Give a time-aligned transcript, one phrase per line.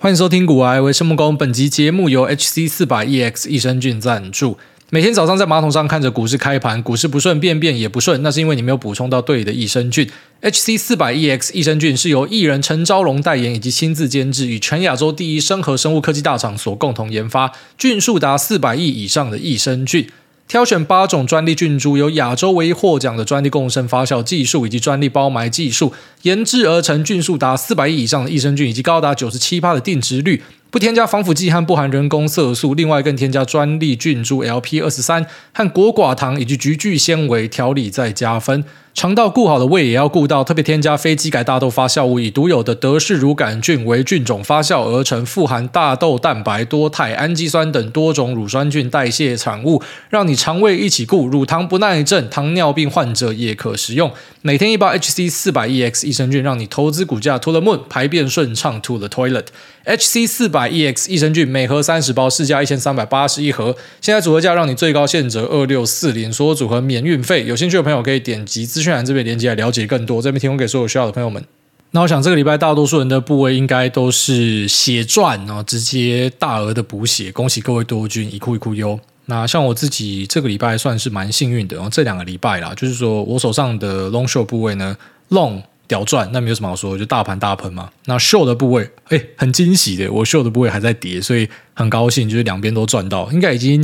[0.00, 1.36] 欢迎收听股癌，我是孟工。
[1.36, 4.56] 本集节目由 HC 四百 EX 益生菌赞助。
[4.90, 10.08] 每天早上在马桶上看着股市开盘，股市不顺，便便也不顺，那是因为你没有补充到对的益生菌。
[10.40, 20.08] HC 四百 EX 益生菌是由艺人陈昭荣代言以及亲自监制，与全亚洲第一生和生物科技大厂所共同研发，菌数达四百亿以上的益生菌。
[20.48, 25.92] 挑选八种专利菌株，由亚洲唯一获奖的专利共生发酵技术以及专利包埋技术
[26.22, 32.72] 研制而成，菌数达四百亿以上的益生菌，以及高达九十七帕的定植率，不添加防腐剂和不含人工色素。
[32.72, 38.64] 另外，更添加专利菌株 LP 二十三和果寡糖以及菊苣纤维调理，再加分。
[38.98, 49.80] 肠道顾好的胃也要顾到，特别添加非基改大豆发酵物，以独有的德氏乳杆菌为菌种发酵而成，富含大豆蛋白、多肽、氨基酸等多种乳酸菌代谢产物，
[50.10, 51.28] 让你肠胃一起顾。
[51.28, 54.10] 乳糖不耐症、糖尿病患者也可食用。
[54.42, 59.44] 每天一包 HC 四百 EX 益生菌，让你投资股价 to the moon，排便顺畅 to the toilet。
[59.84, 67.46] HC 四百 EX 益生菌每盒三十包，市价一千三百八十一盒，现在组合价让你最高限折二六四零，所有组合免运费。
[67.46, 68.87] 有兴趣的朋友可以点击资讯。
[69.04, 71.42] 这边连接来了解更多，这边提供给所有需要的朋友们。
[71.90, 79.00] 那我想这个礼拜大多数人的部位应该都是血赚啊，直接大额的补血，恭喜各位多军一库一库优。
[79.24, 84.94] 那像我自己这个礼拜算是蛮幸运的，然后这两个礼拜啦，就是说我手上的 long short 部位呢
[85.30, 87.90] ，long 屌赚，那没有什么好说，就大盘大喷嘛。
[88.04, 93.82] 那 show 的部位，哎，很惊喜的，我 show 的部位还在跌，所以很高兴，就是两边都赚到，应该已经。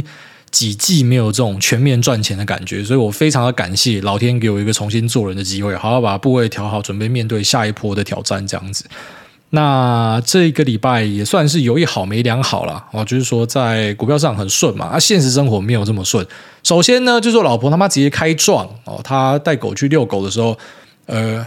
[0.55, 8.47] 几季没有这种全面赚钱的感觉，所以我非常的感谢老天给我一个重新做人的机会，好好把部位调好，准备面对下一波的挑战。
[8.47, 8.85] 这样子，
[9.51, 16.25] 那这个礼拜也算是有一好没两好了哦，就是说在股票上很顺嘛，啊，现实生活没有这么顺。
[16.63, 20.57] 首先呢，就是老婆他妈直接开撞哦，她带狗去遛狗的时候，
[21.07, 21.45] 呃，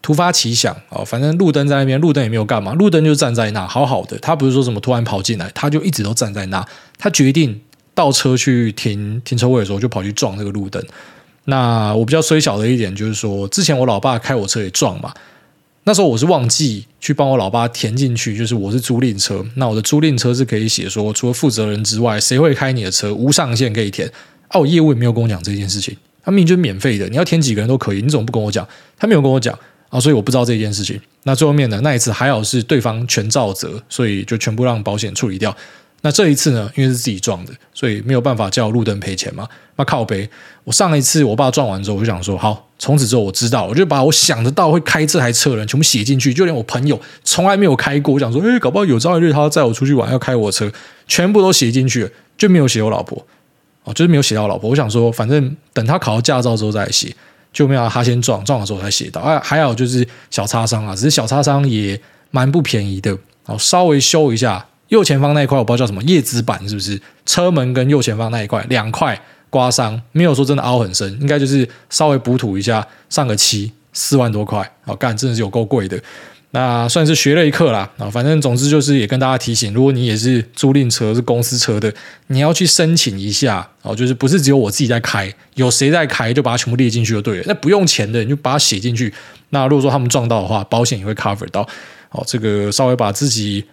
[0.00, 6.66] 突发奇想哦，反正路灯在那边，路灯也没有干嘛，路灯就站在那，好好的，他不是说什么突然跑进来，他就一直都站在那，
[6.98, 7.60] 他决定。
[7.96, 10.80] 倒车去停停车位的时候，就跑去撞那个路灯。
[11.46, 15.12] 那我比较衰小的一点就是说，之前我老爸开我车也撞嘛。
[15.84, 19.46] 那时候我是忘记去帮我老爸填进去，就是我是租赁车。
[19.54, 24.10] 那我的租赁车是可以写说，除了负责人之外，谁会开你的车，无上限可以填。
[24.48, 28.68] 啊，我业务也没有跟我讲这件事情，他明明就是免费的，你要填几个人都可以，你怎么不跟我讲？
[28.98, 29.56] 他没有跟我讲
[29.88, 31.00] 啊，所以我不知道这件事情。
[31.22, 35.56] 那最后面呢，那一次还好是对方全照责，所以就全部让保险处理掉。
[36.06, 39.44] 那这一次呢，因为是自己撞的，所以没有办法叫路灯赔钱嘛。
[39.74, 40.30] 那靠北，
[40.62, 50.70] 我上一次我爸撞完之后，我就想说，好，从此之后我知道，我就把我想得到会开这台车的人全部写进去，就连我朋友从来没有开过，我想说，诶，搞不好有朝一日他要载我出去玩要开我车，
[51.08, 53.26] 全部都写进去了，就没有写我老婆
[53.82, 54.70] 哦，就是没有写到我老婆。
[54.70, 57.12] 我想说，反正等他考到驾照之后再写，
[57.52, 59.20] 就没有他先撞，撞的时候才写到。
[59.20, 62.00] 啊，还好就是小擦伤啊，只是小擦伤也
[62.30, 64.64] 蛮不便宜的哦，稍微修一下。
[64.88, 67.00] 右前方那一块我不知道叫什么叶子板是不是？
[67.24, 69.20] 车门跟右前方那一块两块
[69.50, 76.00] 刮伤，没有说真的凹很深，应该就是稍微补土一下，上个漆四万多块，哦，干真的是有够贵的。
[76.52, 81.92] 那算是学了一课啦啊，反正总之就是也跟大家提醒，如果你也是租赁车是公司车的，
[82.28, 87.44] 你要去申请一下哦，就是不是只有我自己在开，有谁在开就把它全部列进去就对了。
[87.46, 89.12] 那不用钱的你就把它写进去。
[89.50, 91.68] 那如果说他们撞到的话，保险也会 cover 到。
[92.10, 93.64] 哦，这个稍微把自己。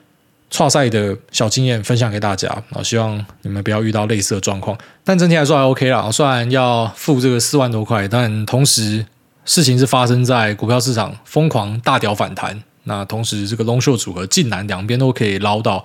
[0.54, 4.78] 挫赛的小经验分享给大家啊，希望你们不要遇到类似的状况。
[5.04, 9.04] 但整体来说还 OK 啦，虽然要付这个四万多块，但同时
[9.46, 12.62] 事情是发生在股票市场疯狂大屌反弹。
[12.84, 15.84] 那同时这个 long short 组合竟然两边都可以捞到，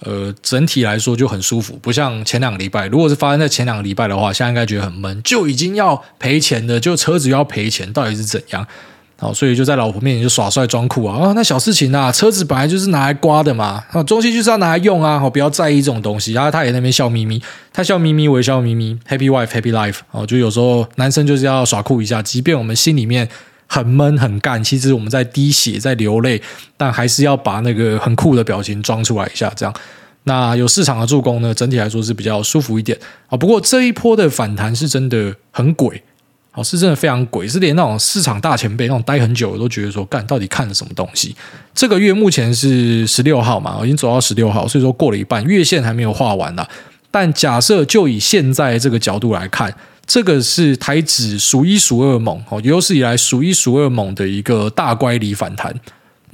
[0.00, 2.88] 呃，整体来说就很舒服，不像前两个礼拜。
[2.88, 8.66] 如果是发生在前两个礼拜的话，现在应该觉得很闷，就已经要赔钱的，就车子要赔钱，到底是怎样？
[9.22, 11.16] 好，所以就在老婆面前就耍帅装酷啊！
[11.16, 16.32] 啊，那小事情啊，车子本来就是拿来刮的嘛，啊，东西就是要拿来用啊，好，不要在意这种东西。
[16.32, 17.40] 然后他也那边笑眯眯，
[17.72, 19.98] 他笑眯眯，我也笑眯眯，Happy wife, happy life。
[20.10, 23.28] 哦，就有时候男生就是要耍酷一下，即便我们心里面
[23.68, 26.42] 很闷很干，其实我们在滴血在流泪，
[26.76, 29.72] 但还是要把那个很酷的表情装出来一下，这样。
[30.24, 32.98] 那有市场的助攻呢，整体来说是比较舒服一点
[33.28, 33.36] 啊。
[33.36, 36.02] 不过这一波的反弹是真的很鬼。
[36.54, 41.34] 哦，是真的非常鬼，是连那种市场大前辈那种待很久的都觉得说，干到底看了什么东西？
[41.74, 46.66] 这个月目前是十六号嘛，我已经走到十六号，所以说过了一半，月线还没有画完呢。
[47.10, 49.74] 但假设就以现在这个角度来看，
[50.06, 55.74] 这个是台指数一数二猛哦，有史以来数一数二猛的一个大乖离反弹。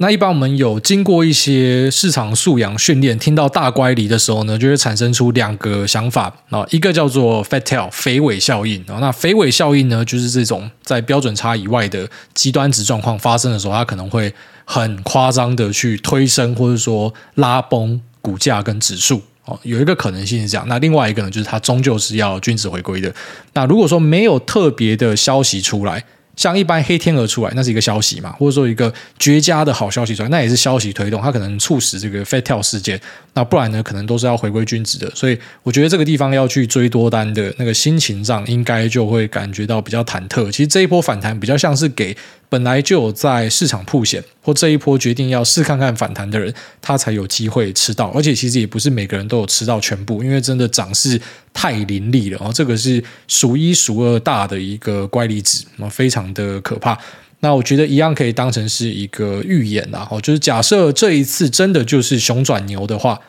[0.01, 8.99] 那一般我们有经过一些市场素养训练，听到大乖离的时候呢，就会产生出两个想法啊，一个叫做 fat tail 肥尾效应啊。
[9.01, 19.59] 那肥尾效应呢，就是这种在标准差以外的极端值状况发生的时候，它可能会很夸张的去推升或者说拉崩股价跟指数哦。
[19.63, 23.13] 有一个可能性是这样，那另外一个呢，就是它终究是要均值回归的。
[23.51, 26.01] 那如果说没有特别的消息出来。
[26.39, 32.97] 像一般黑天鹅出来，那是一个消息嘛，或者说一个绝佳的好消息出来，那也是消息推动，它可能促使这个 fat tail 事件。
[33.33, 35.11] 那不然呢，可能都是要回归均值的。
[35.13, 40.49] 所以我觉得这个地方要去追多单的那个心情上，应该就会感觉到比较忐忑。
[40.49, 42.15] 其实这一波反弹比较像是给。
[42.49, 46.51] 本来就有在市场曝险，或这一波决定要试看看反弹的人，
[46.81, 48.07] 他才有机会吃到。
[48.07, 51.21] 而且其实也不是每个人都有吃到全部，因为真的涨势
[51.53, 52.37] 太凌厉了。
[52.39, 56.97] 然后这个是数一数二大的一个乖离值，非常的可怕。
[57.41, 60.07] 那我觉得一样可以当成是一个预言啦。
[60.09, 63.19] 哦，就是假设这一次真的就是熊转牛的话。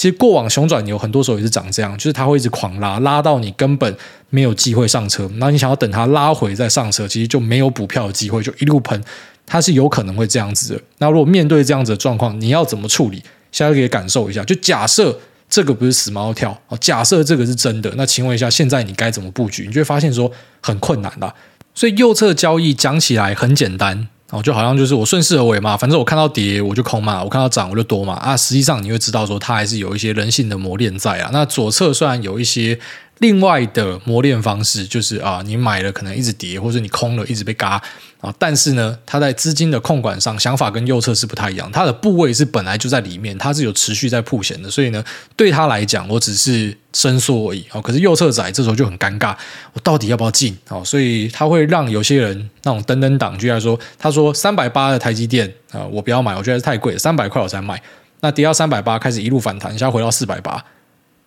[0.00, 3.94] 其实过往熊转牛很多时候也是长这样，就是它会一直狂拉，拉到你根本
[4.30, 5.30] 没有机会上车。
[5.34, 8.98] 那你想要等它拉回再上车，其实就没有补票的机会，就一路喷。
[9.44, 10.80] 它是有可能会这样子的。
[11.00, 13.22] 那如果面对这样子的状况，你要怎么处理？
[13.52, 14.42] 现在可以感受一下。
[14.42, 15.20] 就假设
[15.50, 19.66] 这个不是死猫跳，假设这个是真的，那请问一下，现在你该怎么布局？
[19.66, 20.32] 你就会发现说
[20.62, 21.34] 很困难啦。
[21.74, 24.08] 所以右侧交易讲起来很简单。
[24.30, 28.36] 哦，就好像就是我顺势而为嘛，反正我看到跌我就空嘛，我看到涨我就多嘛啊。
[28.36, 31.30] 实际上你会知道说它还是有一些人性的磨练在啊。
[31.32, 32.78] 那左侧虽然有一些。
[33.20, 37.80] 另外的磨练方式就是啊，你买了可能一直跌，或者你空了一直被嘎
[38.20, 38.34] 啊。
[38.38, 41.70] 但是呢，它在资金的控管上想法跟右侧是不太一样。
[41.70, 44.70] 它的部位是本来就在里面，它是有持续在曝险的。
[44.70, 45.04] 所以呢，
[45.36, 47.62] 对他来讲，我只是伸缩而已。
[47.82, 49.36] 可是右侧仔这时候就很尴尬，
[49.74, 50.56] 我到底要不要进？
[50.82, 57.82] 所以他会让有些人那种登登党就来说，他说三百八的台积电啊，我不要买，我觉得太贵，三百块我才买。
[58.20, 60.64] 那跌到三百八开始一路反弹，现在回到四百八。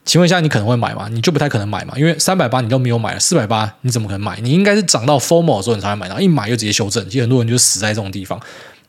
[0.06, 1.08] 请问一下，你可能会买吗？
[1.10, 4.40] 你就不太可能买嘛，因为三百八你都没有买了，四百八你怎么可能买？
[4.42, 7.04] 你应该是涨到 FOMO 的时候你才会买，然后一买就直接修正。
[7.06, 8.40] 其实很多人就死在这种地方。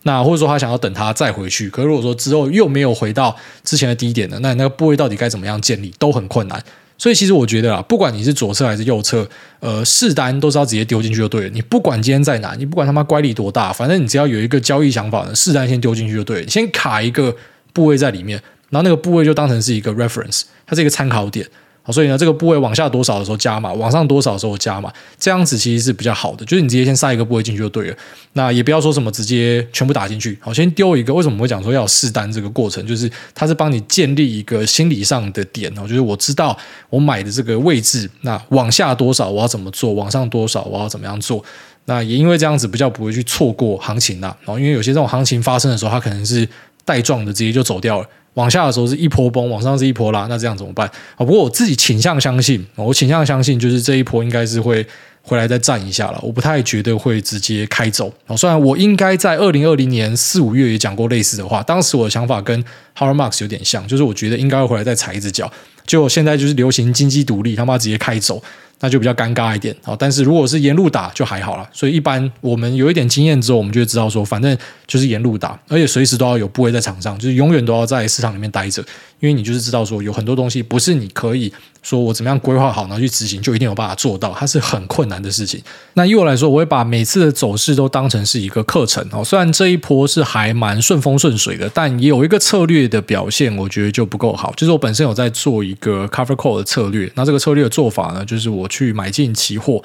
[0.03, 6.63] 那或者说他想要等它再回去，可是如果说之后又没有回到之前的低点的，那你那个部位到底该怎么样建立都很困难。
[6.99, 9.27] 所以其实我觉得啊，不管你是左侧还是右侧，
[9.61, 11.49] 呃，试单都是要直接丢进去就对了。
[11.51, 16.49] 你不管今天在哪，你不管他妈乖离多大，反正你只要有一个交易想法呢，试单先丢进去就对了。
[16.49, 17.35] 先卡一个
[17.73, 18.41] 部位在里面，
[18.71, 21.47] 然后那个部位就当成是一个 reference，它是一个参考点。
[21.87, 26.43] 好，所以呢，这个部位往下多少的时候加码，往上多少的时候加码，这样子其实是比较好的。
[26.47, 27.97] 就是你直接先塞一个部位进去就对了。
[28.33, 30.39] 那也不要说什么直接全部打进去。
[30.41, 31.13] 好，先丢一个。
[31.13, 32.87] 为什么我会讲说要试单这个过程？
[32.87, 35.83] 就是它是帮你建立一个心理上的点哦。
[35.83, 36.57] 就是我知道
[36.89, 41.45] 我买的这个位置，那往下多少我要怎么做，往上多少我要怎么样做。
[41.85, 44.35] 那也因为这样子比较不会去错过行情啦。
[44.47, 46.49] 然后因为有些这种行情发生的时候，它可能是
[46.85, 48.09] 带状的，直接就走掉了。
[48.35, 50.89] 往下的时候是一波崩，往上是一波拉，那这样怎么办？
[51.15, 54.85] 啊，不过我自己倾向相信，我倾向相信就是这一波应该是会
[55.23, 58.13] 回来再站一下了，我不太觉得会直接开走。
[58.37, 62.61] 虽然我应该在二零二零年四五月也讲过类似的话，当时我的想法跟
[62.95, 65.49] h a r l Marx 有点像，就是我觉得应该会回来再踩一只脚，
[65.87, 68.43] 就现在就是流行金鸡独立，他妈直接开走。
[68.85, 71.67] 那就比较尴尬一点，但是如果是沿路打就还好了。
[71.73, 74.55] 所以一般我们有一点经验之后，我们就会知道说，反正
[74.87, 78.83] 就是沿路打，而且随时都要有部位在场上，就是永远都要在市场里面待着，
[79.21, 81.51] 因为你就是知道说，有很多东西不是你可以
[81.83, 85.63] 说我怎么样规划好，然后去执行，就一定有办法做到，它是很困难的事情。
[85.95, 89.25] 那以我来说，我会把每次的走势都当成是一个课程哦。
[89.25, 94.53] 虽然这一波是还蛮顺风顺水的，但也有一个策略的表现，我觉得就不够好。
[94.55, 98.69] 就是我本身有在做一个 cover call 的策略，那这个策略的做法呢，就是我。
[98.75, 99.81] 去买进期货，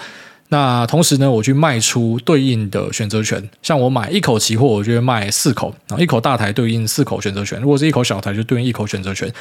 [0.49, 3.47] 那同时呢，我去卖出对应的选择权。
[3.61, 7.61] 像我买一口期货，我就会卖四口，然后一口大台对应四口选择权。
[7.61, 9.31] 如果是一口小台，就对应一口选择权。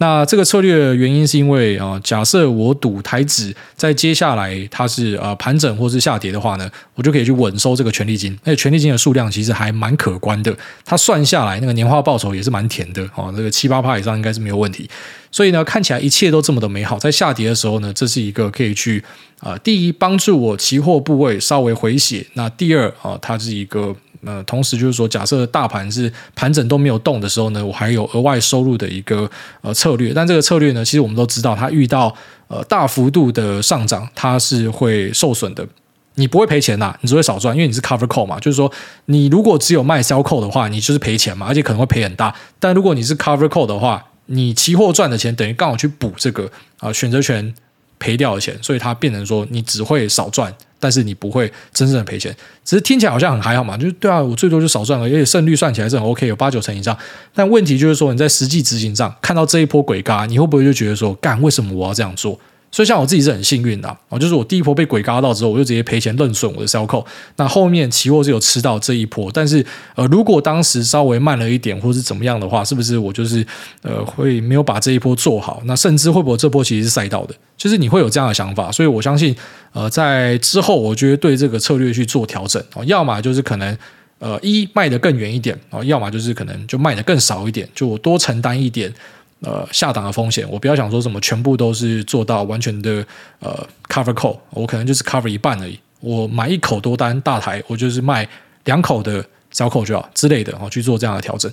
[0.00, 8.38] 那这个策略的原因是因为啊，假设我赌台指在接下来它是呃盘整或是下跌的话呢，我就可以去稳收这个权利金。
[8.44, 14.88] 那权利金的数量其实还蛮可观的，它算下来那个年化报酬也是蛮甜的哦，那个七八趴以上应该是没有问题。
[15.32, 19.02] 所以呢，看起来一切都这么的美好，在下跌的时候呢，这是一个可以去
[19.40, 22.24] 啊、第一帮助我期货部位稍微回血。
[22.34, 23.96] 那第二啊、它是一个。
[24.24, 29.30] 呃，同时就是说，假设大盘是盘整都没有动的时候呢，我还有额外收入的一个
[29.62, 30.12] 呃策略。
[30.12, 32.14] 但这个策略呢，其实我们都知道，它遇到
[32.48, 35.66] 呃大幅度的上涨，它是会受损的。
[36.14, 38.40] 你不会赔钱呐，你只会少赚，因为你是 cover call 嘛。
[38.40, 38.70] 就是说，
[39.04, 42.34] 你如果只有卖销扣的话，你就是赔钱嘛，而且可能会赔很大。
[42.58, 47.54] 但如果你是 cover call 的话，你期货赚的钱等于刚好去补这个啊、选择权
[47.98, 52.34] 赔掉的钱，所以它变成说你只会少赚，但是你不会真正的赔钱。
[52.64, 56.96] 只是听起来好像很还好嘛，就对啊，我最多就少赚了，而且胜率算起来是很 OK，有八九成以上。
[57.34, 62.38] 但问题就是说你在实际执行上看到这一波鬼咖，你会不会就觉得说，干，为什么我要这样做？
[62.70, 67.04] 所以像我自己是很幸运的啊，就是我第一波被鬼嘎到之后，我就直接赔钱认损我的 sell call。
[67.36, 73.44] 那后面期货是有吃到这一波，但是呃，如果当时稍微慢了一点，或是怎么样的话，是不是我就是
[73.82, 75.62] 呃会没有把这一波做好？
[75.64, 77.34] 那甚至会不会这波其实是赛道的？
[77.56, 78.70] 就是你会有这样的想法。
[78.70, 79.34] 所以我相信
[79.72, 83.76] 呃，在之后我觉得对这个策略去做调整，要么就是可能
[84.18, 88.92] 呃一卖得更远一点啊，要么就是可能就卖得更少一点，就我多承担一点。
[89.40, 93.06] 呃，下档的风险，我不要想说什么全部都是做到完全的
[93.38, 95.78] 呃 cover call，我可能就是 cover 一半而已。
[96.00, 98.28] 我买一口多单大台，我就是卖
[98.64, 101.48] 两口的小口就好之类的，然后去做这样的调整。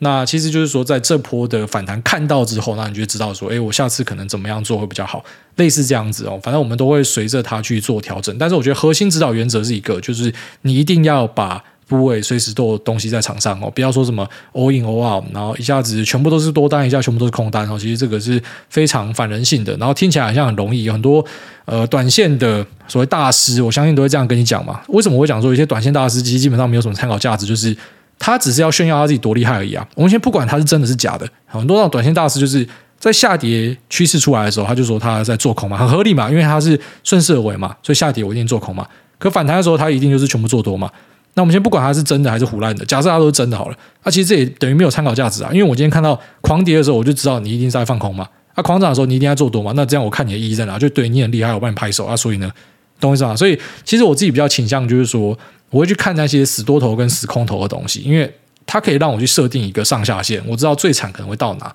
[0.00, 5.24] 那其实就是说，在这波的反弹看到之后，那你就知道说，哎，我下次可能怎么样做会比较好，
[5.56, 6.38] 类似这样子哦。
[6.42, 10.30] 反正我们都会随着它去做调整，但是我觉得核心指导原则是一个，就是
[10.60, 11.64] 你一定要把。
[11.90, 17.76] 部位随时都有东西在场上哦，不要说什么 all in all out，然后一下子全部都是多单，一下全部都是空单哦。
[17.76, 21.24] 其实这个是非常反人性的，然后听起来好像很容易，有很多
[21.64, 24.80] 呃短线的所谓大师，我相信都会这样跟你讲嘛。
[24.86, 27.76] 为什么我会讲说有些短线大师其实基本上没有什么参考价值，就是
[28.18, 29.84] 他只是要炫耀他自己多厉害而已啊。
[29.96, 32.66] 我们先不管他是真的是假的，很多那种短线大师就是
[32.98, 38.86] 在下跌趋势出来的时候，他就说他在做空嘛，很合理嘛，因为他是顺势而为嘛，所以下跌我一定做空嘛。
[39.18, 40.90] 可反弹的时候，他一定就是全部做多嘛。
[41.34, 43.76] 那我们先不管它是真的还是胡烂的，假设它都是真的好了。
[44.02, 48.28] 那、其实这也等于没有参考价值啊，因为我今天看到狂跌的时候，我就知道你一定是在放空嘛。
[48.54, 49.72] 啊，狂涨的时候你一定在做多嘛。
[49.76, 50.78] 那这样我看你的意义在哪？
[50.78, 52.16] 就对你很厉害，我帮你拍手啊。
[52.16, 52.50] 所以呢，
[52.98, 53.36] 懂我意思吗？
[53.36, 55.38] 所以其实我自己比较倾向就是说，
[55.70, 58.32] 我会去看那些死多头跟死空头的东西，因为
[58.66, 61.72] 它可以让我去设定一个上下限，我知道最惨可能会到哪。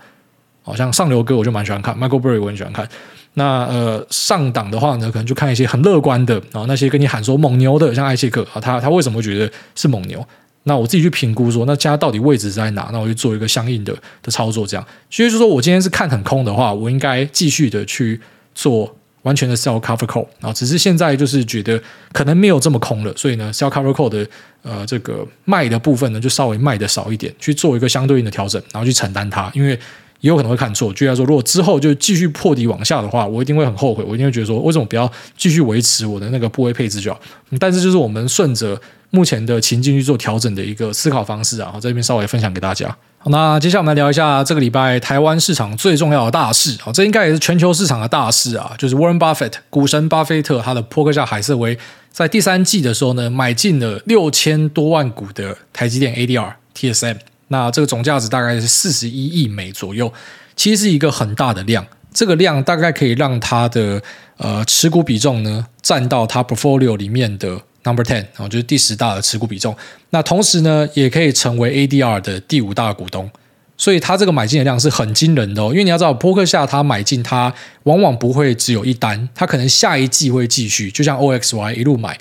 [0.63, 2.87] 好像上流哥我就蛮喜欢看，Michael Burry 我很喜欢看。
[3.37, 10.25] 那呃上档的话呢，可能就看一些很乐观的啊，那些跟你喊说蒙牛的，像艾切克啊，他他为什么会觉得是蒙牛？
[10.63, 12.89] 那我自己去评估说，那家到底位置在哪？
[12.91, 14.87] 那我就做一个相应的的操作，这样。
[15.09, 18.19] 所以就是说我今天是看很空的话，我应该继续的去
[18.55, 21.79] 做完全的 sell cover call 啊，只是现在就是觉得
[22.13, 24.25] 可能没有这么空了，所以呢 sell cover call 的
[24.63, 29.77] 呃这个卖的部分呢，就稍微卖的少一点，去做一个相对应的调整，然后去承担它，因为。
[30.21, 37.19] 也有可能会看错，就来说，如果之后就继续破底往下的话，我一定会很后悔，我一定会觉得说，为什么不要继续维持我的那个部位配置就好？
[37.59, 38.79] 但是就是我们顺着
[39.11, 42.87] 目前的情境去做调整的一个思考方式啊，在这边稍微分享给大家。
[43.17, 51.77] 好，那接下来我们来聊一下这个礼拜台湾市场最重要的大事啊，这应该也是全球市场的大事啊，就是 Warren Buffett 股神巴菲特他的波克夏海瑟威
[52.11, 57.17] 在第三季的时候呢，买进了六千多万股的台积电 ADR TSM。
[57.49, 60.11] 那这个总价值大概是四十一亿美左右，
[60.55, 61.85] 其实是一个很大的量。
[62.13, 64.01] 这个量大概可以让它的
[64.37, 67.49] 呃持股比重呢占到它 portfolio 里面的
[67.83, 69.75] number ten，然后就是第十大的持股比重。
[70.11, 73.29] 那同时呢，也可以成为 ADR 的第五大股东。
[73.77, 75.67] 所以它这个买进的量是很惊人的哦。
[75.71, 82.17] 因为你要知道，波克夏它买进，它往往不会只有一单，它可能下一季会继续，就像 OXY 一路买。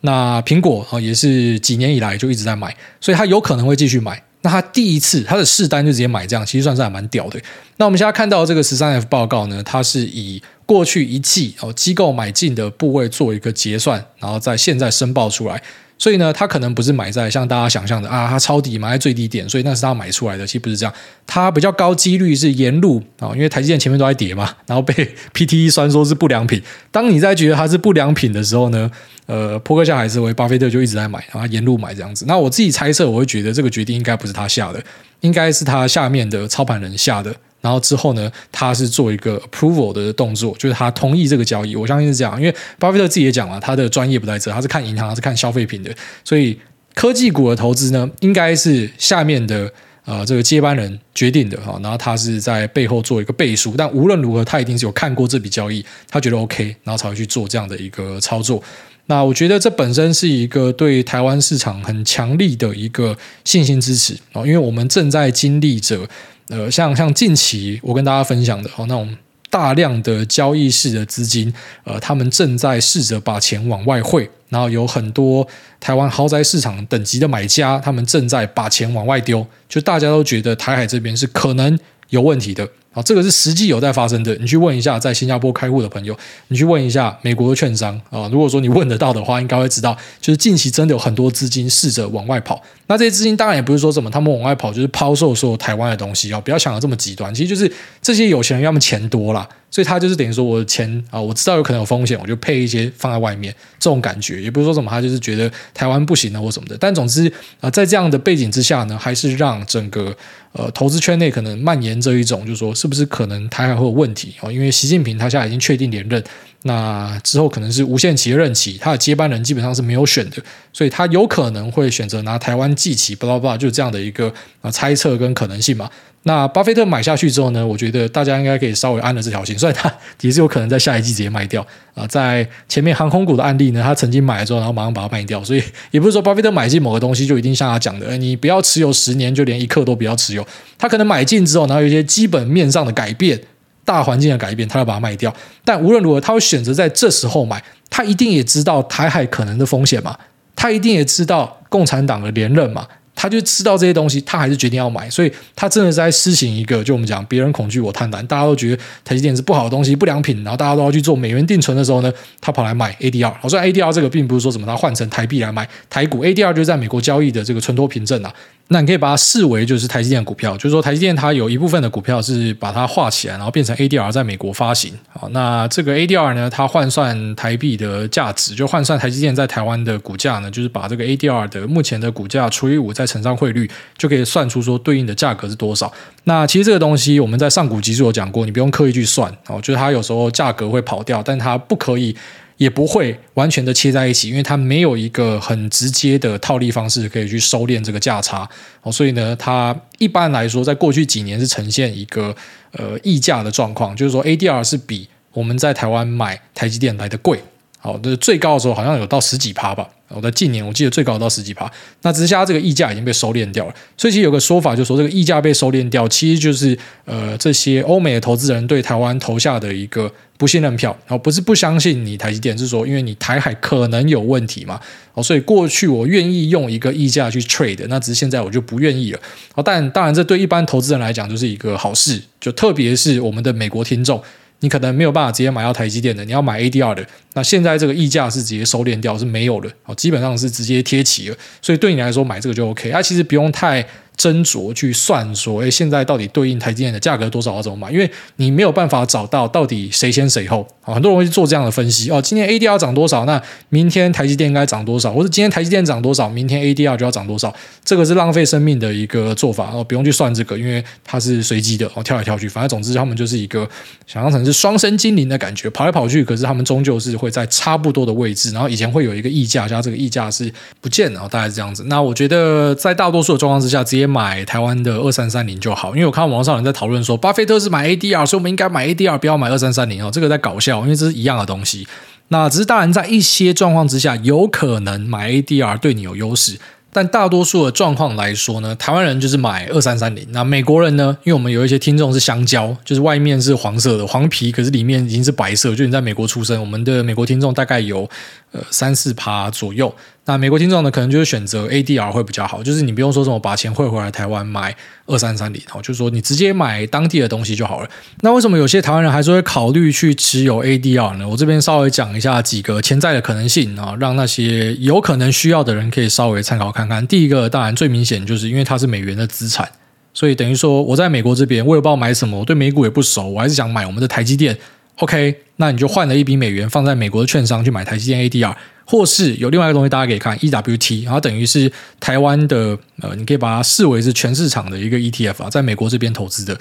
[0.00, 4.20] 那苹果啊也是几年以来就一直在买，所以它有可能会继续买。
[4.46, 7.40] 那他第一次他的试单就直接买这样，其实算是还蛮屌的。
[7.78, 15.60] 那我们现在看到这个十三 F 报告呢，它是以过去一季哦机构买进的部位做一个结算，然后在现在申报出来。
[15.98, 20.46] 所以呢，他可能不是买在像大家想象的啊，他抄底买在最低点，所以那是他买出来的。
[20.46, 20.92] 其实不是这样，
[21.26, 24.92] 他比较高几率是沿路啊，因为台积电前面都在跌嘛，然后被
[25.32, 26.62] PTE 酸说是不良品。
[26.90, 28.90] 当你在觉得它是不良品的时候呢，
[29.26, 32.24] 呃，波克夏海瑟威巴菲特就一直在买，然后沿路买这样子。
[32.28, 34.82] 那我自己猜测，我会觉得这个决定应该不是他下的，
[35.20, 37.34] 应该是他下面的操盘人下的。
[37.66, 41.74] 然后之后呢，他是做一个 approval 的动作，就是他同意这个交易。
[41.74, 45.90] 我相信是这样，因为巴菲特自己也讲了，他的专业不在这，他是看银行，他是看消费品的。
[46.22, 46.56] 所以
[46.94, 49.68] 科技股的投资呢，应该是下面的
[50.04, 51.76] 呃这个接班人决定的哈。
[51.82, 58.62] 然后他是在背后做一个背书，但无论如何，他一定是有看过这笔交易，他觉得 OK，然后才会去做这样的一个操作。
[59.06, 66.08] 那我觉得这本身是一个对台湾市场很强力的一个信心支持啊，因为我们正在经历着。
[66.48, 69.16] 呃，像像近期我跟大家分享的哦，那种
[69.50, 71.52] 大量的交易式的资金，
[71.84, 75.46] 呃，他们正在试着把钱往外汇然后有很多
[75.80, 81.78] 台湾豪宅市场等级的买家，他们正在把钱往外丢，就大家都觉得台海这边是可能
[82.10, 82.68] 有问题的。
[82.96, 84.34] 啊，这个是实际有在发生的。
[84.36, 86.16] 你去问一下在新加坡开户的朋友，
[86.48, 88.26] 你去问一下美国的券商啊。
[88.32, 92.62] 如果说你问得到的话，应该会知道，就是近期真的有很多资金试着往外跑。
[92.86, 97.34] 那这些资金当然也不是说什么他们往外跑就是抛售所有台湾的东西啊，不要想的这么极端。
[97.34, 103.54] 其实就是这些有钱人要么钱多啦，所以他就是等于说我的钱啊，我知道有可能有风险，我就配一些放在外面。
[103.78, 106.76] 这种感觉也不是说什么他就是觉得台湾不行了或什么的。
[106.78, 107.30] 但总之
[107.60, 110.16] 啊，在这样的背景之下呢，还是让整个。
[110.52, 114.50] 呃，投资圈内可能蔓延着一种，就是说，是不是可能台海会有问题啊？
[114.50, 116.24] 因为习近平他现在已经确定连任，
[116.66, 120.36] 那之后可能是无限期的任期，他的接班人基本上是没有选的，
[120.72, 125.88] 所以他有可能会选择拿台湾祭旗，巴拉巴拉，就是这样的一个啊猜测跟可能性嘛。
[126.24, 129.92] 那巴菲特买下去之后呢，我觉得大家应该可以稍微安了这条心，虽然他
[130.22, 132.04] 也是有可能在下一季直接卖掉啊。
[132.08, 140.44] 在前面航空股的案例呢，他曾经买了之后，然后马上把它卖掉，所以 也不是说巴菲特买进某个东西就一定像他讲的，你不要持有十年，就连一刻都不要持有。
[140.76, 143.40] 他可能买进之后，然后有一些基本面上的改变、
[143.86, 145.34] 大环境的改变，他要把它卖掉。
[145.64, 150.14] 但无论如何，他会选择在这时候买，他一定也知道台海可能的风险嘛，
[150.54, 152.86] 他一定也知道共产党的连任嘛。
[153.18, 162.12] 他就知道这些东西，他还是决定要买，所以他真的是在施行一个，就我们讲，别人恐惧我贪婪，大家都觉得台积电是不好的东西、不良品，然后大家都要去做美元定存的时候呢，
[162.42, 163.32] 他跑来买 ADR。
[163.40, 168.30] 好，虽然 ADR 这个并不是说什么他换成台币来买台股，ADR 就是在美国交易的这个存托凭证啊。
[168.68, 174.92] 那你可以把它视为就是台积电股票，就是说台积电它有一部分的股票是把它画起来，然后变成 ADR 在美国发行。
[175.08, 185.92] 好，那这个 ADR 呢，它换算台币的价值，就换算台积电在台湾的股价呢，就是把这个 ADR 的目前的股价除以五，再乘上汇率，就可以算出说对应的价格是多少。
[186.24, 192.16] 那其实这个东西我们在上古集数有讲过，你不用刻意去算哦，就是它有时候价格会跑掉，但它不可以。
[192.56, 198.48] 也不会完全的切在一起，因为它没有一个很直接的套利方式可以去收敛这个价差。
[198.82, 202.34] 哦，所以呢，它一般来说在过去几年是呈现一个
[202.72, 207.38] 呃溢价的状况，就是说 ADR 是比我们在台湾买台积电来的贵，
[207.86, 209.88] 好，就是最高的时候好像有到十几趴吧。
[210.08, 211.70] 我在近年，我记得最高到十几趴，
[212.02, 213.74] 那直辖这个溢价已经被收敛掉了。
[213.96, 220.96] 所以其实有个说法，就是说这个溢价被收敛掉，其实就是呃这些欧美的投资人对台湾投下的一个不信任票。
[221.06, 224.80] 然后不是不相信你台积电，是说因为你台海可能有问题嘛。
[225.14, 229.20] 哦，所以过去我愿意用一个溢价去 trade，那只是现在我就不愿意了。
[229.54, 234.22] 哦，但当然这对一般投资人来讲就是一个好事，就特别是我们的美国听众。
[234.60, 243.86] 你可能没有办法直接买到台积电的，你要买 ADR 的，那现在这个溢价是直接收敛掉，是没有的，基本上是直接贴齐了，所以对你来说买这个就 OK，它其实不用太。
[244.16, 247.92] 斟酌去算说，哎，现在到底对应台积电的价格多少要怎么买？
[247.92, 250.94] 因为你没有办法找到到底谁先谁后啊。
[250.94, 252.20] 很多人会去做这样的分析哦。
[252.20, 255.12] 今天 ADR 涨多少，那明天台积电应该涨多少？
[255.12, 257.54] 或者今天台积电涨多少，明天 ADR 就要涨多少？
[257.84, 262.48] 这个是浪费生命的一个做法哦，不用去算这个，因为它是随机的哦，跳来跳去。
[262.48, 263.68] 反正总之，他们就是一个
[264.06, 266.24] 想象成是双生精灵的感觉，跑来跑去。
[266.24, 268.50] 可是他们终究是会在差不多的位置。
[268.52, 270.50] 然后以前会有一个溢价，加这个溢价是
[270.80, 271.84] 不见了，大概是这样子。
[271.84, 280.10] 那我觉得在大多数的状况之下，直接买台湾的二三三零就好，因为我看网上人在讨论说，巴菲特是买 ADR，所以我们应该买 ADR，不要买二三三零哦。
[280.12, 281.86] 这个在搞笑，因为这是一样的东西。
[282.28, 286.58] 那只是当然，在一些状况之下，有可能买 ADR 对你有优势，
[286.92, 290.26] 但大多数的状况来说呢，台湾人就是买二三三零。
[290.30, 291.16] 那美国人呢？
[291.24, 295.74] 因为我们有一些听众是香蕉，就是外面是黄色的黄皮，可是里面已经是白色。
[295.74, 298.08] 就你在美国出生，我们的美国听众大概有
[298.50, 299.94] 呃三四趴左右。
[300.28, 304.74] 那美国听众呢，可能就是选择 ADR 会比较好，就是你不用说什么把钱汇回来台湾买
[305.06, 307.88] 二三三零，好，就是说你直接买当地的东西就好了。
[308.22, 311.28] 那为什么有些台湾人还是会考虑去持有 ADR 呢？
[311.28, 317.06] 我这边稍微讲一下几个潜在的可能性啊，让那些有可能需要的人可以稍微参考看看。
[317.06, 319.70] 第一个当然最明显就是因为它是美元的资产，
[320.12, 324.58] 所以等于说我在美国这边我也不知道买什么，我对美股也不熟，我还是想买我们的台积电。
[324.96, 328.56] OK，那你就换了一笔美元放在美国的券商去买台积电 ADR。
[328.86, 336.56] 或是有另外一个东西，大家可以看 EWT，然后等于是台湾的呃，你可以把它视为是全市场的一个 ETF 啊，在美国这边投资的。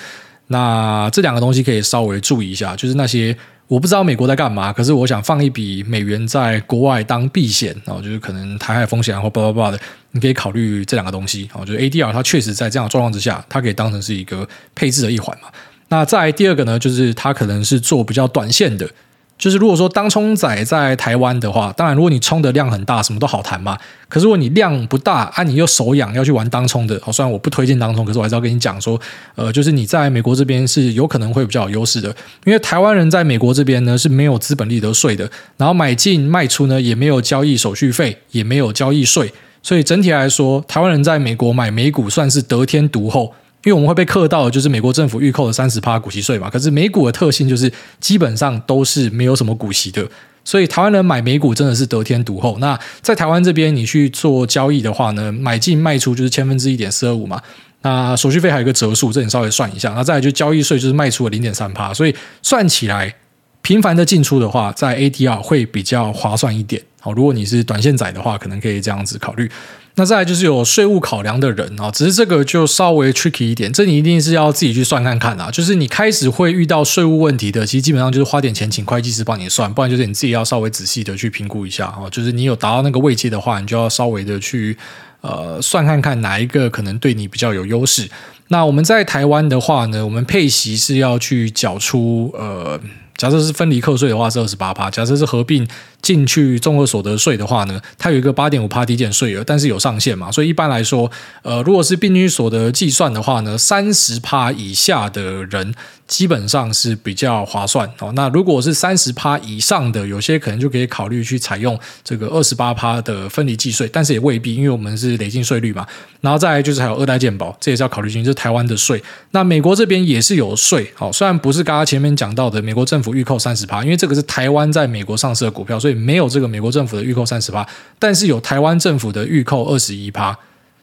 [0.48, 3.36] 那这两个东西可以稍微注意一下，就是那些
[3.68, 9.80] 我不知道美国在干嘛，可是我想放一笔美元在国外当避险，然后就是可能台海风险或巴拉巴拉的，
[10.12, 11.50] 你可以考虑这两个东西。
[11.50, 15.50] 然后就是 ADR，它确实在这样的状况之下，它可以当成是一个配置的一环嘛。
[15.90, 18.90] 那再第二个呢，就是它可能是做比较短线的。
[19.38, 23.78] 就是如果说当冲仔在台湾的话，当然如果你冲的量很大，什么都好谈嘛。
[24.08, 29.00] 可是如果你量不大，啊，你又手痒要去玩当冲的，哦，虽然我不推荐当冲，可是我还是要跟你讲说，
[29.36, 32.08] 呃，就是你在美国这边是有可能会比较有优势的，
[32.45, 43.34] 因为台湾人在美国这边呢是没有资本利得税的，然后买进卖出呢也没有交易手续费，也没有交易税，所以整体来说，台湾人在美国买美股算是得天独厚。
[43.65, 46.49] 因为我们会被课到，就是美国政府预扣的三十趴股息税嘛。
[46.49, 50.08] 可是美股的特性就是基本上都是没有什么股息的，
[50.43, 52.58] 所以台湾人买美股真的是得天独厚。
[52.60, 57.41] 那在台湾这边，你去做交易的话呢，买进卖出就是千分之一点四二五嘛。
[57.82, 59.93] 那手续费还有一个折数，这你稍微算一下。
[59.93, 63.13] 那再来就交易税就是卖出了零点三趴，所以算起来
[63.62, 66.82] 频繁的进出的话，在 ADR 会比较划算一点。
[66.99, 69.49] 好，如果你是短线仔的话，可能可以这样子考虑。
[69.98, 75.50] 那再来就是有税务考量的人啊，只是这个就稍微 tricky 一点，这你一定是要自己去算看看啊。
[75.50, 82.10] 就是你开始会遇到税务问题的，其实基本上就是花点钱请会计师帮你算，不然就是你自己要稍微仔细的去评估一下啊。
[82.12, 84.78] 就是你有达到那个位阶的话，你就要稍微的去
[85.22, 88.10] 呃算看看哪一个可能对你比较有优势。
[88.50, 92.80] 那我们在台湾的话呢，我们配息是要去缴出呃。
[93.17, 95.67] 假设是分离课税的话是二十八趴，假设是合并
[96.01, 101.10] 进去综合所得税的话呢，它有一个八点五趴抵减税额，但是有上限嘛，所以一般来说，
[101.43, 105.73] 呃，如果是并进去所得计算的话呢，三十趴以下的人。
[106.08, 108.13] 基本上是比较划算哦。
[108.15, 115.84] 那如果是三十趴以上的，有些可能就可以考虑去采用这个二十八趴的分离计税，但是也未必，因为我们是累进税率嘛。
[116.21, 119.01] 然后再来就是还有二代健保，这也是要考虑进去，就台湾的税。
[119.32, 127.68] 那美国这边也是有税，好，虽然不是刚刚前面讲到的美国政府预扣三十趴，因为这个是台湾在美国上市的股票，所以没有这个美国政府的预扣三十趴，
[128.00, 130.38] 但是有台湾政府的预扣二十一趴。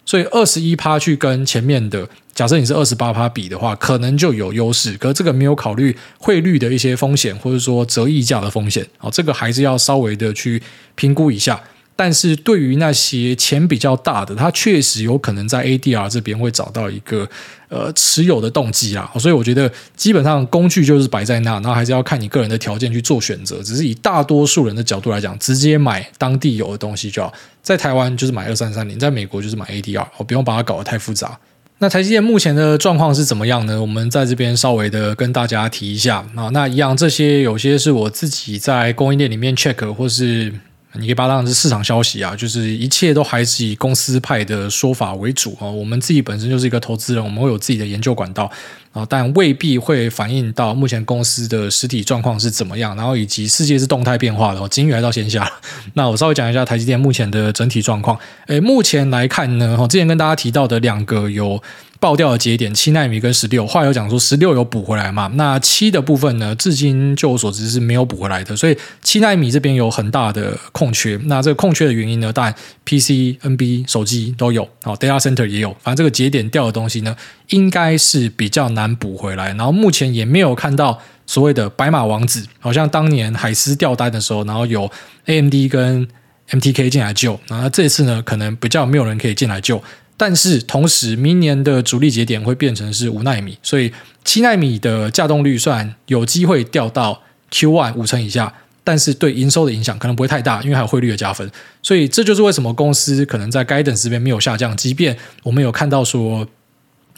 [0.04, 4.98] 所以二十一趴去跟前面的，假设你是二十八趴比的话，可能就有优势。
[4.98, 10.60] 可是这个没有考虑汇率的一些风险，或者说折溢价的风险，哦，这个还是要稍微的去
[10.96, 11.58] 评估一下。
[11.94, 17.28] 但是对于那些钱比较大的，他确实有可能在 ADR 这边会找到一个
[17.68, 19.08] 呃持有的动机啦。
[19.20, 23.62] 所以我觉得基本上工具就是摆在那，然后还是要看你个人的条件去做选择。
[23.62, 27.32] 只是以大多数人的角度来讲，直接买当地有的东西就好。
[27.62, 31.38] 在台湾就是买二三三零，在美国就是买 ADR，我不用把它搞得太复杂。
[31.78, 33.80] 那台积电目前的状况是怎么样呢？
[33.80, 36.48] 我们在这边稍微的跟大家提一下啊。
[36.52, 40.52] 那一样，这些有些是我自己在供应链里面 check 或是。
[40.94, 45.66] 你可以把它当成是市场消息啊，就是一切都还是以公司派的说法为主啊。
[45.66, 48.50] 我们自己本身就是一个投资人，我们会有自己的研究管道
[48.92, 55.50] 啊，但未必会反映到目前公司的实体状况是怎么样，然后以及世界是动态变化的哦，金鱼来到线下。
[55.94, 58.18] 那我稍微讲一下台积电目前的整体状况。
[58.46, 61.62] 诶，目前来看呢，哈，之前跟大家提到的两个有。
[62.02, 65.30] 爆掉的节点七奈米跟十六，话有讲说十六有补回来嘛？
[65.36, 66.52] 那七的部分呢？
[66.56, 71.16] 至今就我所知是没有补回来的，所以七奈米这边有很大的空缺。
[71.26, 72.32] 那这个空缺的原因呢？
[72.32, 72.52] 当然
[72.84, 77.16] PC、NB 手机都有，好，Data Center 也有，反正这个节点掉的东西呢，
[77.50, 79.50] 应该是比较难补回来。
[79.54, 84.90] 然后目前也没有看到所谓的白马王子，好像当年海思掉单的时候，然后有
[85.26, 86.08] AMD 跟
[86.50, 89.80] MTK 进来救，然后这次呢，可能比较没有人可以进来救。
[90.24, 98.54] 但是同时，明年的主力节点会变成是五奈米，所以七纳米的稼动率算有机会掉到 Q1 五成以下，
[98.84, 101.50] 但是对营收的影响可能不会太大，因为还有汇率的加分。
[101.82, 106.46] 所以这就是为什么公司可能在 Guidance 这边没有下降，即便我们有看到说。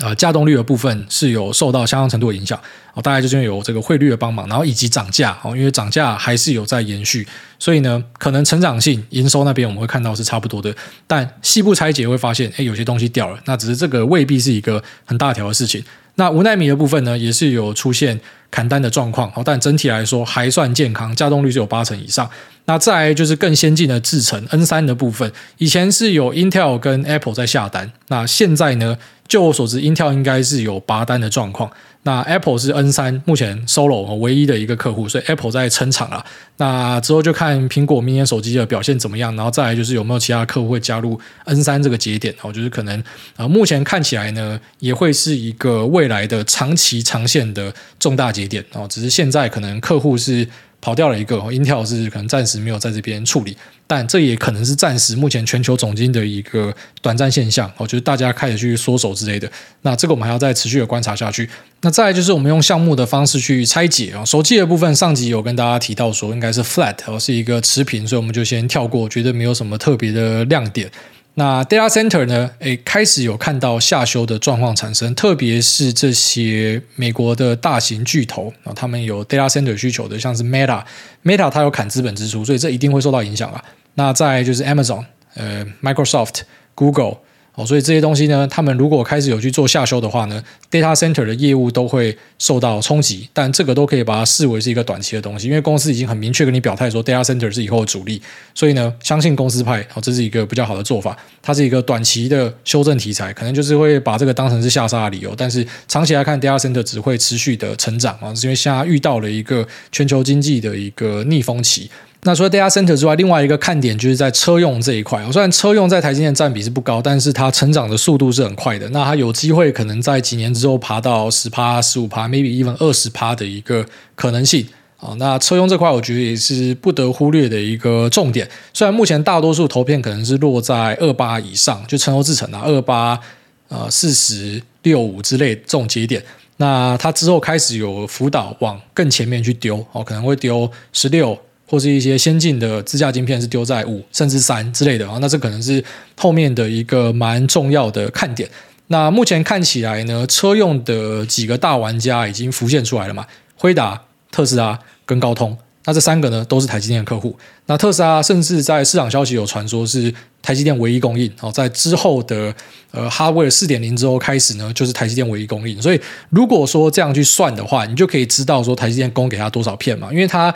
[0.01, 2.61] 呃，价动率的部分是有受到相当程度的影响，
[2.95, 7.25] 哦，大概就是有这个汇率的帮忙，然后以及涨价，哦，因为涨价还是有在延续，
[7.61, 10.75] 所以呢，可能成长性营收那边我们会看到是差不多的，
[11.07, 15.85] 但细部拆解会发现，哎，有些东西掉了，那只是这个未必是一个很大条的事情。
[16.17, 18.19] 那无奈米的部分呢，也是有出现
[18.55, 22.31] 砍单的状况，哦，但整体来说还算健康，稼动率是有八成以上。
[22.67, 28.97] 那再来就是更先进的制程 N 三的部分，以前是有 Intel 跟 Apple 在下单，那现在呢？
[29.27, 31.69] 就我所知，Intel 应该是有拔单的状况。
[32.05, 36.25] 那 Apple 是 N 三目前 Solo 唯一的一个客户，所以 Apple 在撑场啊。
[36.59, 43.03] 那之后就看苹果明年手机的表现怎么样，然后再来就是有没有其他客户会加入 N 三这个节点哦，就是可能
[43.37, 50.49] 啊，目前看起来呢，也会是一个未来的长期长线的重大节点哦，只是现在可能客户是。
[50.85, 57.73] 跑掉了一个，Intel 是可能暂时没有在这边处理，但这也可能是暂时目前全球总经的一个短暂现象。
[57.79, 61.49] 我觉得大家开始去缩手之类的，那这个我们还要再持续的观察下去。
[61.81, 70.91] 那再来就是我们用项目的方式去拆解啊，手机的部分上集有跟大家提到说应该是 flat，哦是一个持平，所以我们就先跳过，觉得没有什么特别的亮点。
[71.35, 72.51] 那 data center 呢？
[72.61, 83.65] 诶，开始有看到下修的状况产生，特别是这些美国的大型巨头啊，他们有 data center 需求的，像是 Meta，Meta 它有砍资本支出，所以这一定会受到影响啊。
[83.95, 87.19] 那再就是 Amazon，呃，Microsoft，Google。
[87.57, 93.29] 哦，所以这些东西呢，他们如果开始有去做下修的话呢，data center 的业务都会受到冲击。
[93.33, 98.21] 但这个都可以把它视为是一个短期的东西，因为公司已经很明确跟你表态说，data center 是以后的主力。
[98.55, 101.17] 所以呢，相信公司派，哦，这是一个比较好的做法。
[101.41, 105.33] 它是一个短期的修正题材，可能就是会把这个当成是下杀的理由。
[105.37, 111.89] 但是长期来看，data center 只会持续的成长啊，是因为现在遇到了一个全球经济的一个逆风期。
[112.27, 115.23] 那除了 data center 之外，另外一个看点就是在车用这一块。
[115.31, 118.89] 虽然车用在台积电占比是不高，但是它成长的速度是很快的。
[118.89, 123.85] 那它有机会可能在几年之后爬到十趴、十五趴，maybe even 二十趴的一个
[124.15, 125.15] 可能性啊。
[125.19, 128.49] 那车用这块，我觉得也是不得忽略的一个重点。
[128.73, 133.21] 虽然目前大多数投片可能是落在二八以上，就成欧制成啊，二八
[133.69, 136.25] 呃四十六五之类这种节点。
[136.57, 141.39] 那它之后开始有辅导往更前面去丢哦，可能会丢十六。
[141.67, 145.83] 或是一些先进的支架晶片是丢在五甚至三之类的啊，那这可能是
[146.17, 148.49] 后面的一个蛮重要的看点。
[148.89, 153.99] 那目前看起来呢，车用的几个大玩家已经浮现出来了嘛，辉达、
[154.31, 157.35] 特斯拉跟高通，那这三个呢都是台积电的客户。
[157.65, 162.55] 那特斯拉甚至在市场消息有传说是台积电唯一供应哦，在之后的
[162.91, 165.81] 呃哈威尔四点零之后开始呢，就是台积电唯一供应。
[165.81, 165.99] 所以
[166.29, 170.55] 如果说这样去算的话，你就可以知道说台积电供给他多少片嘛，因为它。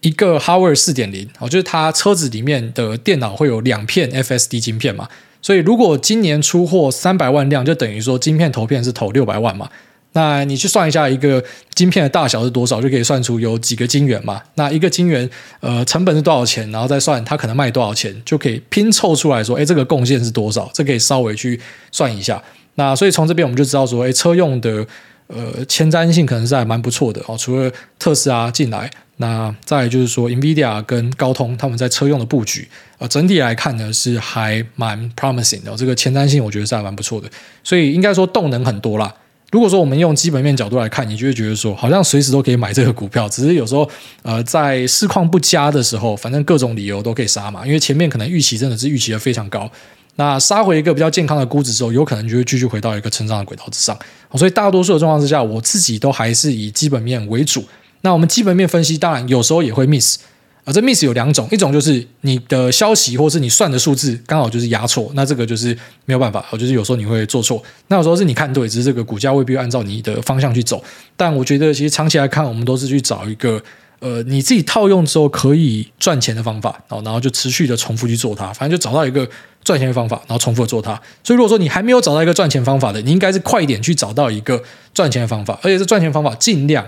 [0.00, 5.08] 一个 Hardware 四点零哦，就是它车子里面的电脑会有两片 FSD 晶片嘛，
[5.42, 9.68] 所以如果今年出货三百万辆，就等于说晶片投片是投六百万嘛。
[10.12, 11.40] 那你去算一下一个
[11.74, 14.42] 晶片的大小是多少，就可以算出有几个晶圆嘛。
[14.56, 15.28] 那一个晶圆
[15.60, 20.68] 呃成本是多少钱，然后再算它可能卖多少钱，就可以拼凑出来说，哎，这个贡献是多少？
[20.74, 21.60] 这可以稍微去
[21.92, 22.42] 算一下。
[22.74, 24.84] 那所以从这边我们就知道说，哎，车用的
[25.32, 27.36] 呃前瞻性可能是还蛮不错的哦。
[27.38, 28.90] 除了特斯拉进来。
[29.22, 32.66] 那再就是说，NVIDIA 跟高通他们在车用的布局，
[32.96, 37.28] 呃，整体来看呢是还蛮 promising 的，这个前瞻性我觉得是还蛮不错的，
[37.62, 39.14] 所以应该说动能很多啦。
[39.50, 43.86] 如果说我们用基本面角度来看，你就会觉得说，好像随时都可以买这个股票，只是有时候
[44.22, 49.70] 呃在市况不佳的时候，反正各种理由都可以杀嘛，因为前面可能预期真的是预期的非常高，
[50.20, 53.98] 那杀回一个比较健康的估值之后，有可能就会继续回到一个成长的轨道之上，
[54.34, 57.64] 所以大多数的状况之下，我自己都还是以基本面为主。
[58.02, 60.18] 那我们基本面分析，当然有时候也会 miss
[60.64, 60.70] 啊。
[60.70, 66.44] 这 miss 有两种，一种就是你的消息或是你算的数字刚好就是压错，那这个就是没有办法。
[66.50, 70.84] 我就是有时候你会做错，那有时候是你看对，只是这个股价未必按照你的方向去走。
[71.16, 73.62] 但我觉得其实长期来看，我们都是去找一个
[74.00, 79.26] 呃你自己套用之后可以赚钱的方法，然后就持续的重复去做它，反正就找到一个
[79.70, 81.00] 赚钱的方法，然后重复做它。
[81.22, 84.60] 所以如果说你还没有找到一个赚钱方法的，你应该是快一点去找到一个
[84.92, 86.84] 赚钱的方法，而且这赚钱方法尽量。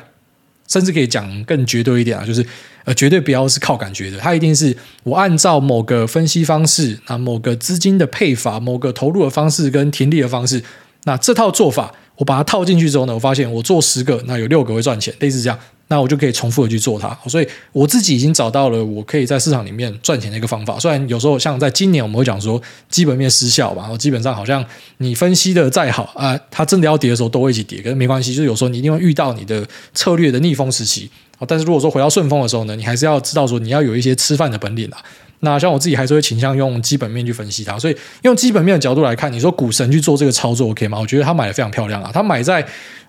[0.69, 2.43] 甚至可以讲更绝对一点啊，就是
[2.85, 10.63] 呃，绝对不要是靠感觉的，它一定是我按照某个分析方式，那某个资金的配法，某个投入的方式跟停利的方式，
[11.05, 15.59] 那这套做法我把它套进去之后呢，我发现我做十个，那有六个会赚钱，类似这样。
[15.93, 20.79] 那我就可以重复的去做它，所以我自己已经找到了我可以在市场里面赚钱的一个方法。
[20.79, 24.65] 虽然有时候像在今年我们会讲说基本面失效吧，基本上好像
[24.97, 31.11] 你分析的再好啊，它真的要跌的时候都会一起跌，可是没关系，就是有时候你一定会遇到你的策略的逆风时期。
[31.47, 34.99] 但是如果说回到顺风的时候呢，你还是要知道说你要有一些吃饭的本领啊。
[35.45, 41.01] 那像我自己还是会倾向用基本面去分析它，所以用基本面的角度来看，你说股神去做这个操作 OK 吗？
[41.01, 42.11] 我觉得他买的非常漂亮啊。
[42.15, 42.65] 他买在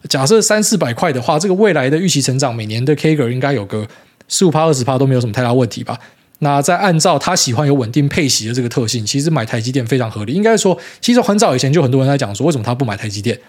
[0.09, 3.87] 假设三四百块的话，这个未来的预期成长每年的 CAGR 应该有个
[4.27, 5.99] 十五趴二十趴都没有什么太大问题吧？
[6.39, 10.33] 那再按照他喜欢有稳定配息的这个特性，其实买台积电非常合理。
[10.33, 13.39] 应该说，其实很早以前就很多人在讲说，为什么他不买台积电？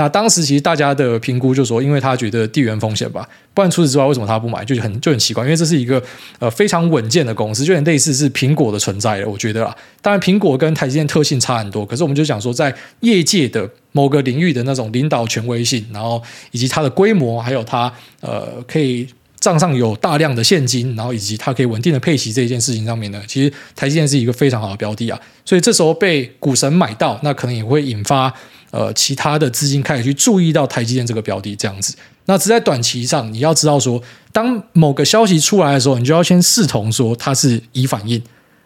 [0.00, 4.64] 那当时其实大家的评估就是说，因为他觉得地缘风险吧，不然除此之外，为什么他不买？
[4.64, 6.02] 就很就很奇怪，因为这是一个
[6.38, 9.28] 呃非常稳健的公司，就很类似是苹果的存在了。
[9.28, 19.06] 我觉得啦，当然苹果跟台积电特性差很多，可是我们就讲说，在业界的某个领域的那种领导权威性，然后以及它的规模，还有它呃可以
[19.38, 25.20] 账上有大量的现金，然后以及它可以稳定的配息这一件事情上面呢，其实台积电是一个非常好的标的啊。
[25.44, 28.32] 所以这时候被股神买到，那可能也会引发。
[28.70, 31.94] 呃，其他的资金开始去注意到台积电这个标的，这样子。
[32.26, 34.00] 那只在短期上，你要知道说，
[34.32, 38.22] 当某个消息出来的时候，你就要先视同说它是已反应。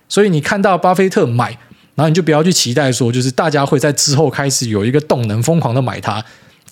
[0.08, 1.50] 所以你看到巴菲特买，
[1.94, 6.22] 然后你就不要去期待说，就是大家会在之后开始有一个动能疯狂的买它。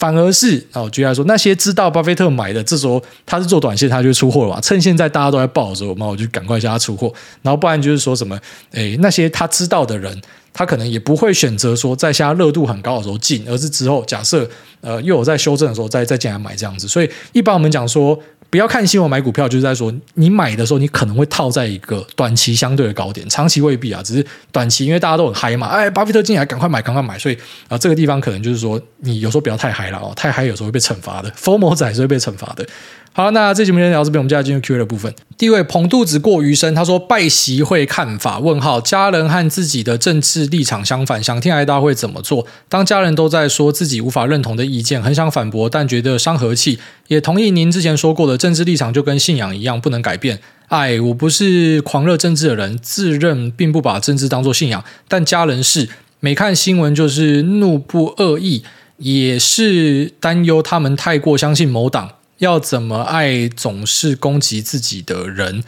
[0.03, 4.61] 反而是哦，举例来说，那些知道巴菲特买的，这时候他是做短线，他就出货了嘛。
[4.61, 7.15] 趁现在大家都在爆的时候，那我就赶快叫他出货。
[7.41, 8.37] 然后不然就是说什么，
[8.73, 10.21] 诶，那些他知道的人，
[10.53, 16.89] 他可能也不会选择说在现在热度很高的时候进，而是之后假设呃又有在修正的时候再再进来买这样子。
[16.89, 18.19] 所以一般我们讲说。
[18.53, 27.39] 不要看新闻买股票，就是在说你买的时候，你可能会套在一个短期相对的高点，长期未必啊，只是短期，因为大家都很嗨嘛，哎，巴菲特进来，赶快买，赶快买，所以
[27.69, 32.69] 啊，这个地方可能就是说，你有时候不要太嗨了哦，太嗨有时候会被惩罚的疯魔仔是会被惩罚的。
[33.15, 35.15] 好，那这节目先聊这边，我们接下来进入 Q&A 的部分。
[35.37, 38.39] 第一位捧肚子过余生，他说拜习会看法？
[38.39, 42.47] 问号，家人和自己的政治立场相反，想听艾大会怎么做？
[42.71, 46.79] 当家人都在说自己无法认同的意见，很想反驳，但觉得伤和气。
[47.09, 50.41] 也同意您之前说过的，政治立场就跟信仰一样，不能改变。
[50.69, 55.87] 哎，我不是狂热政治的人，自认并不把政治当作信仰，但家人是，
[56.21, 58.65] 每看新闻就是怒不恶意，
[58.97, 62.13] 也是担忧他们太过相信某党。
[62.43, 65.63] 要怎么爱总是攻击自己的人？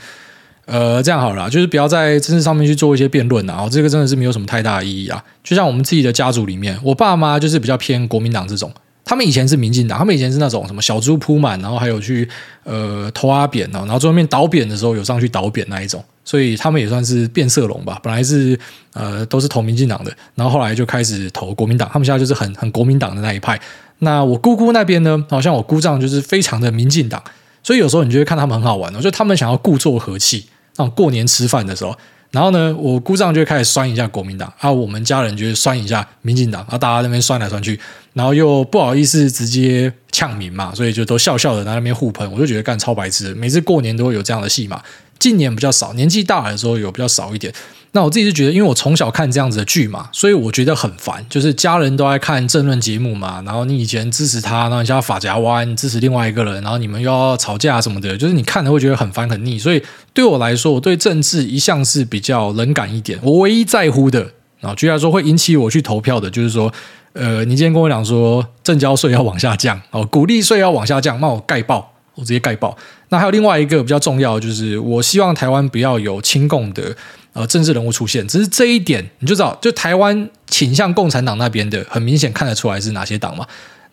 [0.66, 3.68] 呃，这样好了，就是不要在政治上面去做一些辩论啊。
[3.70, 5.22] 这个真的是没有什么太大的意义啊。
[5.44, 8.72] 就像我们自己的家族里面，我爸妈就是比较偏国民党这种，
[9.04, 12.28] 他们以前是民进党，他们以前是那种什么小猪扑满，然后还有去
[12.64, 18.00] 呃投阿扁，然后最后面倒扁的时候有上去倒扁那一种，所以他们也算是变色龙吧。
[18.02, 18.58] 本来是
[18.94, 23.60] 呃都是投民进党的，然后后来就开始投国民党，他们现在就是很很国民党的那一派。
[24.04, 25.24] 那我姑姑那边呢？
[25.28, 27.20] 好像我姑丈就是非常的民进党，
[27.62, 31.96] 所以有时候你就会看他们很好玩哦，就他们想要故作和气，那种过年吃饭的时候，
[32.30, 37.78] 然后呢，我姑丈就开始酸一下国民党，啊，我们家人就酸一下民进党，啊大家那边酸来酸去，
[38.12, 44.82] 然后又不好意思直接呛民嘛，所以就都笑笑的在那边互喷，我就觉得干超白痴，每次过年都会有这样的戏码，
[45.18, 47.52] 近年比较少，年纪大的时候有比较少一点。
[47.96, 51.24] 那我自己是觉得，因为我从小看这样子的剧嘛，所以我觉得很烦。
[51.30, 59.60] 就是家人都爱看政论节目嘛，然后你以前支持他，然后你现在发夹弯支持另外一个人，然后你们又要吵架什么的，就是你看了会觉得很烦很腻。
[59.60, 59.80] 所以
[60.12, 63.16] 对我来说，我对政治一向是比较冷感一点。
[63.22, 66.72] 我唯一在乎的，然后居然说会引起我去投票的，就是说，
[67.12, 72.76] 呃，你今天跟我讲说正交税要往下降，哦，股利税要往下降，那我盖报，我直接盖爆。
[73.08, 76.96] 那还有另外一个比较重要，就是我希望台湾不要有亲共的。
[77.34, 83.44] 呃，政治人物出现，只是这一点你就知道，就台湾倾向共产党那边的，很明显看得出来是哪些党嘛。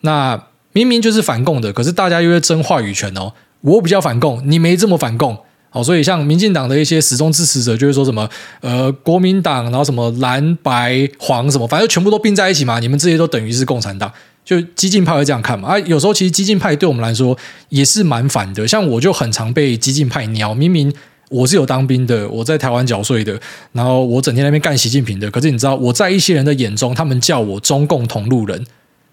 [0.02, 0.40] 那
[0.72, 3.32] 明明就是反共的，可是大家又在争话语权哦。
[3.62, 5.36] 我比较反共，你没这么反共，
[5.70, 8.30] 好，所以像民进党的一些始终支持者就会说什么，
[8.60, 12.78] 呃，国民党，然后什么蓝白黄什么，反正全部都并在一起嘛。
[12.78, 14.08] 你们这些都等于是共产党，
[14.44, 15.68] 就激进派会这样看嘛。
[15.68, 17.36] 啊，有时候其实激进派对我们来说
[17.68, 20.92] 也是蛮反的，像我就很常被激进派鸟，明明。
[21.30, 23.40] 我是有当兵的，我在台湾缴税的，
[23.72, 25.30] 然后我整天在那边干习近平的。
[25.30, 28.66] 可是你知道，我在一些人的眼中，他们叫我中共同路人。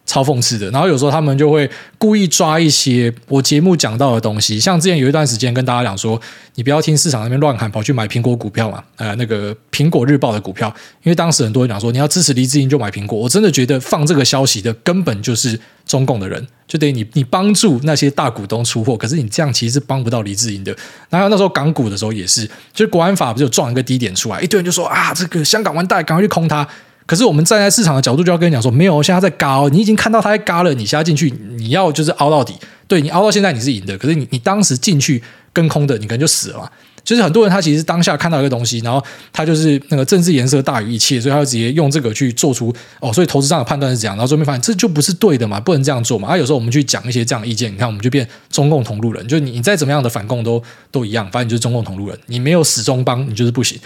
[0.10, 1.70] 超讽刺的，然后有时候他们就会
[2.00, 6.20] 故意抓一些我节目讲到的东西，像之前有一段时间跟大家讲说，
[6.56, 10.68] 你不要听市场那边乱喊，跑去买苹果股票嘛，呃，那个苹果日报的股票，
[11.04, 20.76] 因为当时很多人讲说，你要支持黎智英就买苹果，我真的觉得放这个消息的根本就是中共的人，就等于你你帮助那些大股东出货，可是你这样其实是帮不到黎智英的。
[21.12, 26.68] 然后那时候港股的时候也是，就是国安法不是有撞一个低点出来，一堆人就说啊，这个香港完蛋，赶快去空它。
[27.10, 32.54] 可是我们站在市场的角度，就要跟你讲说，没有，现在在嘎，你已经看到它在嘎了，你现在进去，你要就是凹到底，
[32.88, 35.20] 对，你凹到现在你是赢的，可是你你当时进去
[35.52, 36.72] 跟空的，你可能就死了。
[37.04, 46.28] 就是很多人他其实当下看到一个东西，然后他就是那个政治颜色大于一切，所以他就直接用这个去做出哦，所以投资上的判断是这样，然后最后面发现这就不是对的嘛，不能这样做嘛。
[46.28, 53.80] 啊，有时候我们去讲一些这样的意见，你看我们就变中共同路人，就你你再怎么样的反共都都一样，反正你就是中共同路人，你没有始终帮，你就是不行。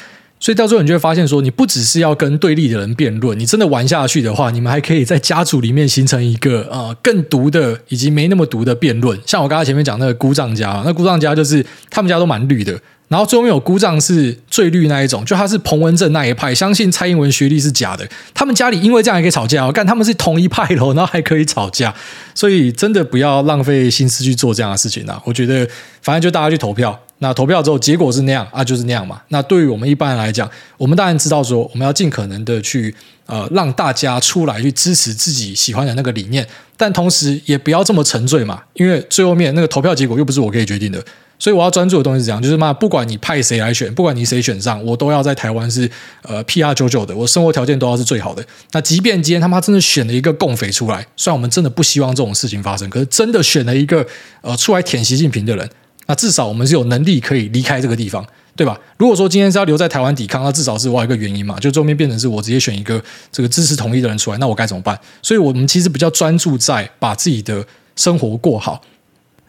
[0.44, 9.18] 所以到最后，你就会发现说，你不只是要跟对立的人辩论，你真的玩下去的话，你们还可以在家族里面形成一个呃更毒的以及没那么毒的辩论。
[9.26, 12.78] 像我刚才前面讲那个姑丈家，那姑丈家就是他们家都蛮绿的，
[13.14, 18.04] 然后最后面有姑丈是最绿那一种，就他是彭文正那一派，相信蔡英文学历是假的。
[18.34, 21.94] 他们家里因为这样也可以吵架，我干他们是同一派的，然后还可以吵架，
[22.34, 25.22] 所以真的不要浪费心思去做这样的事情啊！
[25.26, 25.64] 我觉得
[26.02, 27.00] 反正就大家去投票。
[27.20, 29.22] 那投票之后结果是那样啊，就是那样嘛。
[29.28, 30.50] 那对于我们一般人来讲，
[30.80, 32.94] 我们当然知道说，我们要尽可能的去
[33.28, 36.46] 呃让大家出来去支持自己喜欢的那个理念，
[36.76, 41.00] 但同时也不要这么沉醉嘛，因为最后面那个投票结果又不是我可以决定的。
[41.40, 45.90] 所以我要专注的东西是这样，就是嘛，不管你派谁来选，不管你谁选上，我都要在台湾是
[46.22, 48.46] 呃 PR 九九的，我生活条件都要是最好的。
[48.72, 54.06] 那即便今天他妈真的选了一个共匪出来，虽然我们真的不希望这种事情发生，可是真的选了一个
[54.42, 55.70] 呃出来舔习近平的人。
[56.06, 58.26] 那至少我们是有能力可以离开这个地方，
[58.58, 58.78] 对吧？
[58.98, 65.00] 如果说今天是要留在台湾抵抗，那至少是我有一个原因嘛，就最后面变成是我直接选一个这个支持统一的人出来，那我该怎么办？
[65.22, 67.66] 所以我们其实比较专注在把自己的
[67.96, 68.82] 生活过好。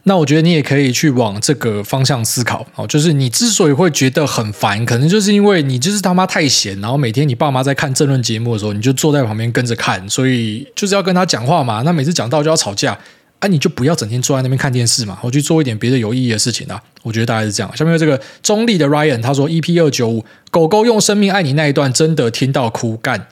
[0.07, 11.81] 那我觉得你也可以去往这个方向思考哦，就是你之所以会觉得很烦，可能就是因为你就是他妈太闲，然后每天你爸妈在看政论节目的时候，你就坐在旁边跟着看，所以就是要跟他讲话嘛。
[11.81, 12.95] 那每次讲到就要吵架，
[13.39, 16.79] 啊，你就不要整天坐在那边看电视嘛，我去做一点别的有意义的事情啊。
[17.01, 17.75] 我觉得大概是这样。
[17.75, 23.27] 下面这个中立的 Ryan 他说：“EP 二九五，狗狗用生命爱你那一段真的听到哭干，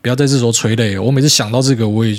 [0.00, 0.98] 不要在这时候催泪。
[0.98, 2.16] 我每次想到这个，我也。”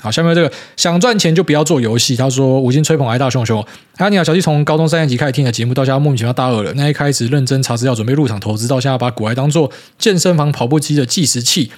[0.00, 2.16] 好，下面这个想赚钱就不要做游戏。
[2.16, 3.64] 他说五星吹捧爱大熊熊。
[3.94, 6.72] 他，你好，小弟从高中三年级开始听的节目，到现在莫名其妙大二了。
[6.74, 11.70] 那一开始认真查资料准备入场投资，到现在把股癌当做健身房跑步机的计时器。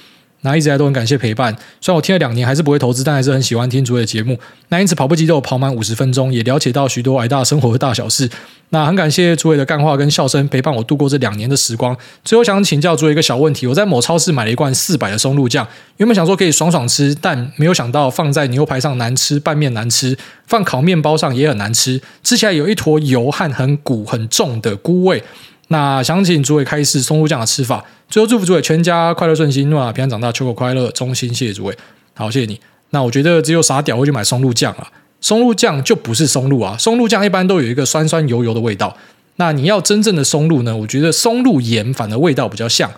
[0.43, 4.39] 那一直来都很感谢陪伴，虽然我听了两年还是不会投资，但还是很喜欢听主委的节目。
[4.69, 8.31] 那因此跑步机都有跑满五十分钟，也了解到许多矮大生活的大小事。
[8.71, 11.97] 那很感谢主委的干话跟笑声陪伴我度过这两年的时光。
[12.25, 15.67] 最后想请教主委一个小问题：我在某超市买了一罐四百的松露酱，
[15.97, 20.17] 原本想说可以爽爽吃，但没有想到放在牛排上难吃，拌面难吃，
[20.47, 25.23] 放烤面包上也很难吃，吃起来有一坨油和很苦很重的菇味。
[25.73, 27.85] 那想请主委开示松露酱的吃法。
[28.09, 31.79] 最后祝福主委全家快乐顺心，诺平安长大，秋口快乐，衷心谢谢主委。
[32.13, 32.59] 好，谢谢你。
[32.91, 34.91] 那我觉得只有傻屌会去买松露酱啊，
[35.21, 38.97] 松露酱就不是松露啊，松露酱一般都有一个酸酸油油的味道。
[39.37, 40.77] 那你要真正的松露呢？
[40.77, 42.91] 我觉得松露盐反而味道比较像。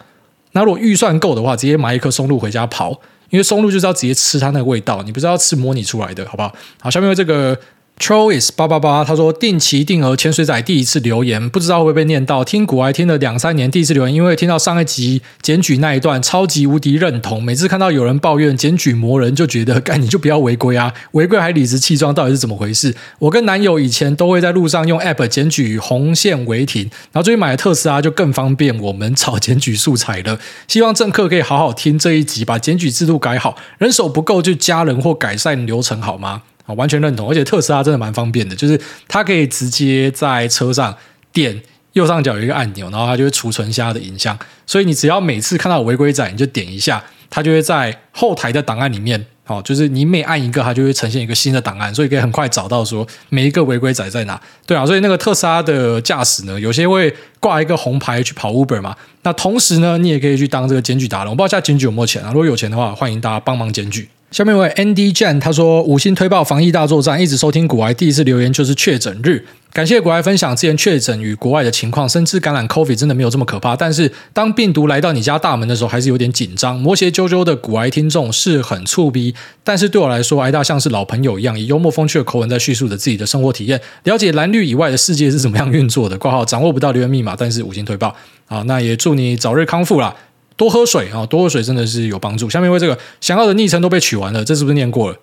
[0.53, 2.99] 那如果预算够的话，直接买一颗松露回家刨，
[3.29, 6.55] 因为松露就是要直接吃它那个味道，你不是要吃模拟出来的，好不好？
[6.81, 7.55] 好，下面这个。
[7.99, 12.43] Troyes 八八八，他说定期定额潜水仔第一次留言，不知道会不会被念到。
[12.43, 17.41] 听股癌听了两三年，第一次留言，因为听到上一集检举那一段，超级无敌认同。
[17.41, 22.93] 每次看到有人抱怨检举魔人，就觉得干你就不要违规啊，违规还理直气壮，到底是怎么回事？
[23.21, 26.83] 我跟男友以前都会在路上用 App 检举红线违停，
[27.13, 30.41] 然后最近买了特斯拉，就更方便我们找检举素材了。
[30.67, 36.43] 希望政客可以好好听这一集，把检举制度改好，人手不够就加人或改善流程好吗？
[36.65, 40.97] 啊，完全认同，而且特斯拉真的蛮方便的，就是它可以直接在车上
[41.33, 41.61] 点
[41.95, 54.41] 右上角有一个按钮，然后它就会储存下的影像，所以你只要每次看到违规仔，你就点一下，它就会在后台的档案里面，哦，就是你每按一个，它就会呈现一个新的档案，所以可以很快找到说每一个违规仔在哪。
[54.67, 61.29] 对啊，所以那个特斯拉的驾驶呢，有些会挂一个红牌去跑 Uber 嘛，那同时呢，你也可以去当这个检举达人。
[61.29, 62.29] 我不知道现在检举有没有钱啊？
[62.29, 64.09] 如果有钱的话，欢迎大家帮忙检举。
[64.33, 76.79] 下面一位 Andy Jan 他说五星推爆防疫大作战，一直收听古癌，第一次留言就是确诊日，感谢古癌分享之前确诊与国外的情况，深知感染 COVID 真的没有这么可怕，但是当病毒来到你家大门的时候，还是有点紧张。
[76.79, 86.17] 摩羯啾啾的古癌听众是很触逼，但是对我来说，癌大像是老朋友一样，以幽默风趣的口吻在叙述着自己的生活体验，了解蓝绿以外的世界是怎么样运作的。
[86.17, 88.17] 挂号掌握不到留言密码，但是五星推爆
[88.47, 90.17] 好，那也祝你早日康复啦。
[90.63, 92.49] 多喝水啊，多喝水真的是有帮助。
[92.49, 95.17] 下面为这个想要的昵称都被取完了，这是不是念过了？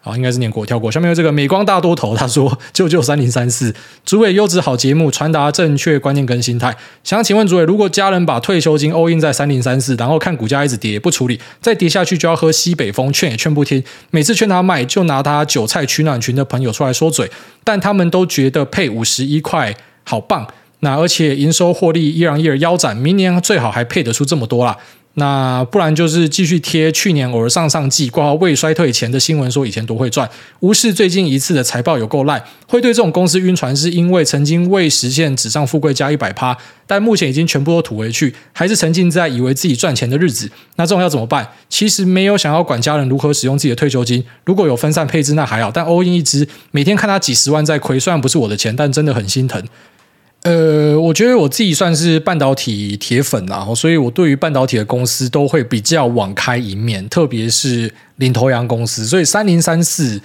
[0.00, 0.90] 好，应该是念过，跳过。
[0.90, 3.74] 下面为这个美光大多头，他说：“救救三零三四，
[4.06, 6.74] 主委优质好节目，传达正确观念跟心态。
[7.02, 13.84] 想请问主委，如果家人把退休金 all in 在三零三四，然后看股价一直跌不处理，再跌下去就要喝西北风，劝也劝不听。
[14.10, 17.30] 每次劝他卖，就拿他韭菜取暖群的朋友出来说嘴，
[17.62, 20.48] 但他们都觉得配五十一块好棒。”
[20.84, 24.76] 那而且营收获利一样一而腰斩，明年最好还配得出这么多啦。
[25.16, 30.28] 那不然就是继续贴去年偶尔上上季挂号未衰退前的新闻，说以前多会赚，
[30.58, 32.42] 无视最近一次的财报有够烂。
[32.66, 40.50] 会对这种公司晕船，是因为曾经未实现纸上富贵加一百趴，但目前已经全部都吐回去，还是沉浸在以为自己赚钱的日子。
[40.74, 41.48] 那这种要怎么办？
[41.68, 49.62] 其实没有想要管家人如何使用自己的退休金，如果有分散配置那还好，但 all in 一支，每天看他几十万在亏，虽然不是我的钱，但真的很心疼。
[50.44, 59.06] 呃，我觉得我自己算是半导体铁粉啦，所以我对于半导体的公司都会比较网开一面，特别是领头羊公司。
[59.06, 60.20] 所以三零三四，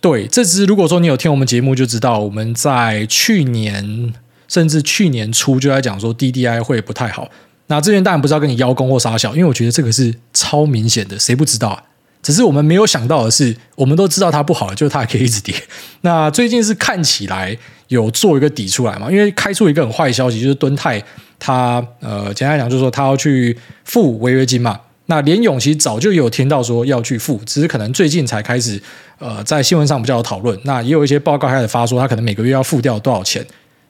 [0.00, 4.14] 对，这支如果说你有听我们节目就知道，我们在去年
[4.46, 7.28] 甚至去年初就在讲说 DDI 会不太好。
[7.66, 11.82] 那之前当然不知道跟你邀功或杀小，因为我觉得这个是超明显的，谁不知道啊？
[12.22, 15.54] 只是我们没有想到的是，我们都知道它不好，就是它可以一直跌。
[16.02, 17.56] 那最近是看起来
[17.88, 19.10] 有做一个底出来嘛？
[19.10, 21.02] 因为开出一个很坏消息，就是敦泰
[21.38, 24.78] 它呃，简单来讲就是说它要去付违约金嘛。
[25.06, 28.80] 那联咏其实早就有听到说要去付，只是可能最近才开始
[29.18, 30.56] 呃在新闻上比较有讨论。
[30.62, 33.44] 那也有一些报告开始发说，它可能每个月要付掉多少钱。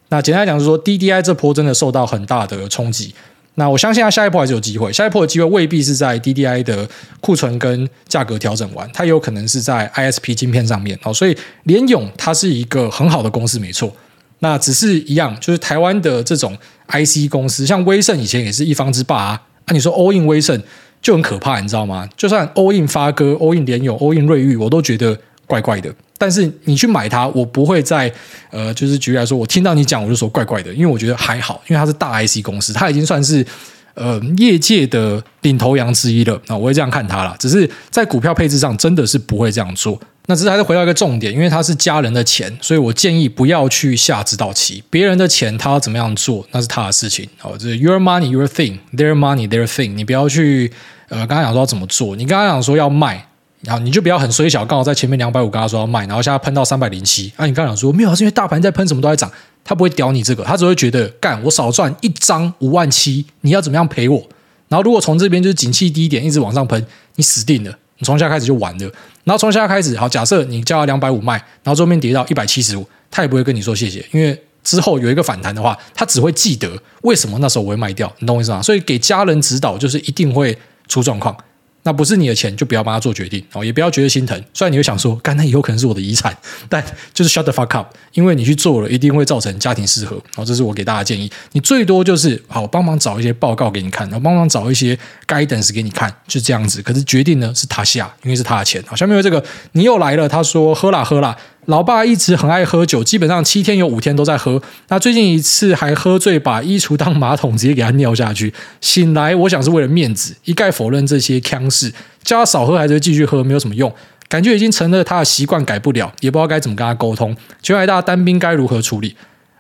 [0.09, 3.14] 那简单来讲就是说，DDI 这波真的受到很大的冲击。
[3.57, 6.88] 那我相信它下一波还是有机会，下一波的机会未必是在 DDI 的
[7.20, 11.12] 库存跟价格调整完，它有可能是在 ISP 晶片上面哦。
[11.12, 13.92] 所以联咏它是一个很好的公司，没错。
[14.38, 16.57] 那只是一样，就是台湾的这种
[16.88, 19.42] IC 公司，像威盛以前也是一方之霸啊。
[19.66, 20.61] 啊，你说 all in 威盛
[21.00, 22.09] 就很可怕，你知道吗？
[22.16, 25.16] 就算 all in 发哥、all in 联咏、all in 瑞昱，我都觉得
[25.53, 25.94] 怪怪的。
[26.16, 28.11] 但是你去买它，我不会再
[28.50, 33.44] 呃，就是举例来说，我听到你讲我就说怪怪的，因为我觉得还好，因为它是大 IC 公司，它已经算是
[33.92, 36.40] 呃业界的领头羊之一了。
[36.46, 40.00] 那我会这样看它啦，只是在股票配置上真的是不会这样做。
[40.26, 44.80] 那只是还是回到一个重点，因为他是家人的钱，所以我建议不要去下指导棋。
[44.88, 47.28] 别人的钱他要怎么样做，那是他的事情。
[47.36, 49.94] 好，这是 your money, your thing, their money, their thing。
[49.94, 50.70] 你不要去
[51.09, 53.26] 呃，刚刚讲说要怎么做，你刚刚讲说要卖，
[53.62, 57.32] 然后你就不要很衰小，刚好在前面两百五跟他说要卖，然后现在喷到三百零七。
[57.36, 59.30] 那，你刚讲说没有，是因为大盘在喷，什么都在涨，
[59.64, 64.20] 他不会屌你这个，他只会觉得干我少赚一张五万七，你要怎么样赔我？
[64.68, 66.84] 然后如果从这边就是景气低点一直往上喷，
[67.16, 67.70] 你死定了。
[67.98, 68.90] 你从现在开始就完了，
[69.22, 76.68] 然后从现在开始，好，假设你叫他两百五卖，然后最后面跌到一百七十五，他也不会跟你说谢谢，因为之后有一个反弹的话，他只会记得
[77.02, 78.60] 为什么那时候我会卖掉，你懂我意思吗？
[78.60, 80.58] 所以给家人指导就是一定会
[80.88, 81.36] 出状况。
[81.85, 84.41] 那不是你的钱，就不要帮他做决定哦，也不要觉得心疼。
[84.55, 86.37] 虽然你会想说，干，那以后可能是我的遗产，
[86.68, 90.16] 但就是 shut the fuck up，因为你去做了，一定会造成家庭失和。
[90.37, 91.30] 哦，这是我给大家建议。
[91.53, 96.80] 你最多就是好，帮忙找一些报告给你看，然后帮忙找一些 guidance 给你看，就这样子。
[96.83, 98.83] 可是决定呢是他下，因为是他的钱。
[98.87, 100.28] 好，下面有这个，你又来了。
[100.28, 101.37] 他说喝啦喝啦。
[101.66, 104.60] 老爸一直很爱喝酒，基本上七天有五天都在喝。
[104.88, 108.52] 那最近一次还喝醉，把衣橱当马桶，直接给他尿下去。
[108.80, 111.92] 醒来，我想是为了面子，一概否认这些腔事。
[112.24, 113.92] 叫他少喝，还是继续喝，没有什么用。
[114.28, 117.36] 感觉已经成了他的习惯，改不了，也不知道该怎么跟他沟通。
[117.62, 119.14] 请问大家单兵该如何处理？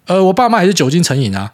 [0.06, 1.52] 呃，我爸妈也是酒精成瘾啊，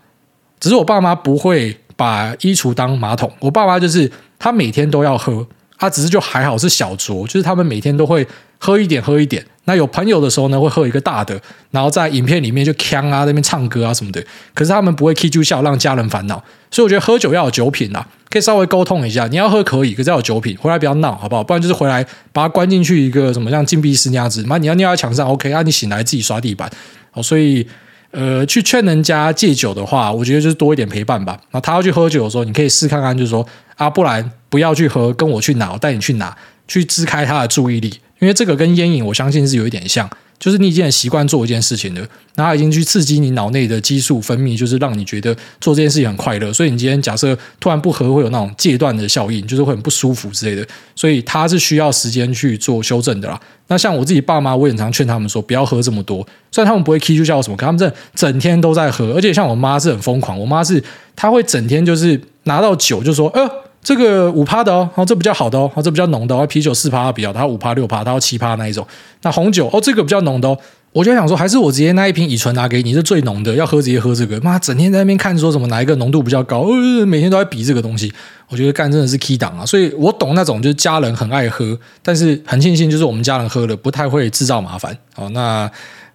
[0.59, 3.31] 只是我爸妈不会把衣橱当马桶。
[3.41, 5.47] 我爸妈就是他每天都要喝，
[5.77, 8.27] 他只是就还好是小酌，就是他们每天都会
[8.59, 9.45] 喝一点，喝一点。
[9.69, 11.39] 那有朋友的时候呢，会喝一个大的，
[11.71, 14.25] 然后在影片里面就锵啊，那边唱歌啊什么的。
[14.55, 16.43] 可是他们不会 keep 住笑，让家人烦恼。
[16.71, 19.27] 所以我觉得喝酒要有酒品啦，可以稍微沟通一下。
[19.27, 21.45] 你要喝可以，可是要有酒品，回来不要闹，好不好？
[21.45, 22.03] 不然就是回来
[22.33, 24.43] 把他关进去一个什么像禁闭室那样子。
[24.49, 25.53] 那你要尿在墙上，OK？
[25.53, 26.71] 啊，你醒来自己刷地板。
[27.11, 27.67] 好，所以
[28.13, 31.39] 呃，去劝人家戒酒的话，我觉得就是多一点陪伴吧。
[31.51, 33.47] 那他要去喝酒的时候，你可以试看看，就是说
[33.77, 36.35] 啊，不然不要去喝，跟我去拿，我带你去拿，
[36.67, 37.93] 去支开他的注意力。
[38.21, 40.09] 因为这个跟烟瘾，我相信是有一点像，
[40.39, 46.53] 就是你已经很习惯做一件事情了，然后已经去刺激你脑内的激素分泌，就是让你觉得做这件事情很快乐。
[46.53, 50.67] 所以你今天假设突然不喝，会有那种戒断的效应，就是会很不舒服之类的。
[50.97, 53.41] 所以它是需要时间去做修正的啦。
[53.69, 56.27] 那像我自己爸妈，我也常劝他们说不要喝这么多。
[56.51, 60.83] 虽然他们不会 K 就叫我什么，可他们这整天都在喝，而且像我妈是很疯狂，我妈是
[61.15, 63.49] 她会整天就是拿到酒就说，呃。
[63.83, 68.87] 这个五趴的哦，这比较好的哦，这比较浓的哦，啤酒四趴比较，它五趴六趴，它要七趴那一种。
[69.23, 70.59] 那红酒哦，这个比较浓的哦，
[70.93, 74.41] 我就想说，还是我直接那一瓶乙醇拿给你，是最浓的，要喝直接喝这个。
[74.41, 78.13] 妈，整天在那边看说什么哪一个浓度比较高，呃，每天都在比这个东西，
[78.49, 79.65] 我觉得干真的是 key 档啊。
[79.65, 84.97] 所以我懂那种就是家人很爱喝，但是很庆幸就是我们家人喝了不太会制造麻烦。
[85.15, 85.71] 好，那。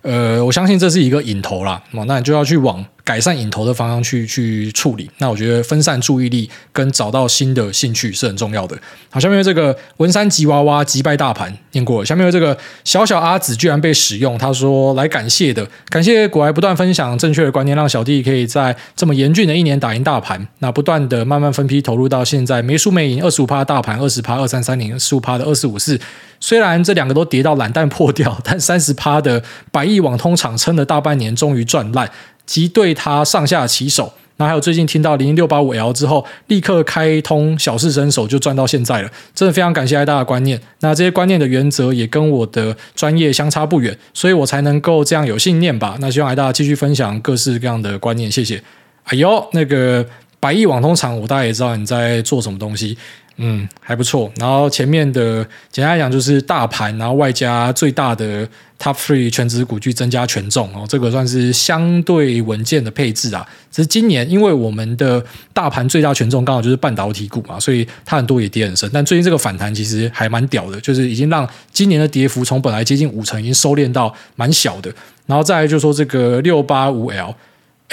[0.06, 5.10] 呃，我相信这是一个瘾头啦，那你就要去往改善瘾头的方向去去处理。
[5.18, 8.78] 那我觉得分散注意力跟找到新的兴趣是很重要的。
[9.10, 12.04] 好，下面有这个文山吉娃娃击败大盘念过。
[12.04, 20.48] 下面有这个小小阿紫居然被使用，他说来感谢的，感谢股癌不断分享正确的观念，让小弟可以在这么严峻的一年打赢大盘。
[20.60, 26.00] 那不断的慢慢分批投入到现在没输没赢，二十五趴大盘，二十趴二三三零，十五趴的二四五四。
[26.40, 29.42] 虽然这两个都跌到懒蛋破掉，但三十趴的
[29.72, 32.10] 百亿网通厂撑了大半年，终于赚烂，
[32.46, 34.14] 即对他上下其手。
[34.38, 39.10] 那还有最近听到零零六八五 L 之后，立刻开通小试身手，就赚到现在了。
[39.36, 40.60] 真的非常感谢大的观念。
[40.80, 45.96] 那这些观念的原则也跟我的专业相差不远，所以我才能够这样有信念吧。
[46.00, 48.62] 那希望大家继续分享各式各样的观念，谢谢。
[49.04, 50.04] 哎呦，那个
[50.40, 52.98] 百亿网通厂，我大概也知道你在做什么东西。
[53.38, 54.32] 嗯，还不错。
[54.38, 58.48] 然后前面的简单来讲就是大盘，然后外加最大的
[58.80, 63.44] Top Three 全值股去增加权重哦，这个算是相对稳健的配置啊。
[63.72, 68.90] 只是今年因为我们的大盘最大权重刚好就是半导体股嘛，所以它很多也跌很深。
[68.94, 74.94] 但最近这个反弹其实还蛮屌的，就是已经让今年的跌幅从本来接近五成，已经收敛到蛮小的。
[75.26, 77.34] 然后再来就说这个六八五 L。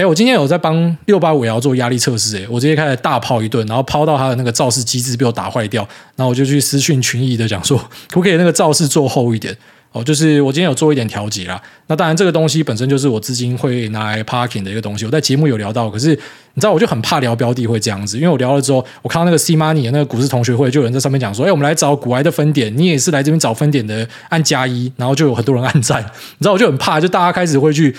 [0.01, 5.87] 哎，我今天有在帮六八五幺做压力测试，哎，我直接开始大抛一顿，然后抛到它的那个造势机制被我打坏掉，
[6.17, 7.77] 然后我就去私讯群益的讲说，
[8.09, 9.55] 可不可以那个造势做厚一点？
[9.93, 11.61] 哦，就是我今天有做一点调节啦。
[11.89, 16.09] 那当然这个东西本身就是我资金会拿来 parking 的一个东西，我在节目有聊到，可是
[16.55, 27.95] 你知道我就很怕聊标的会这样子，因为我聊了之后，我看到那个 C Money 那个股市同学会就有人在上面讲说，哎，我们来找股癌的分点，你也是来这边找分点的，按加一，然后就有很多人按赞，你知道我就很怕，就大家开始会去。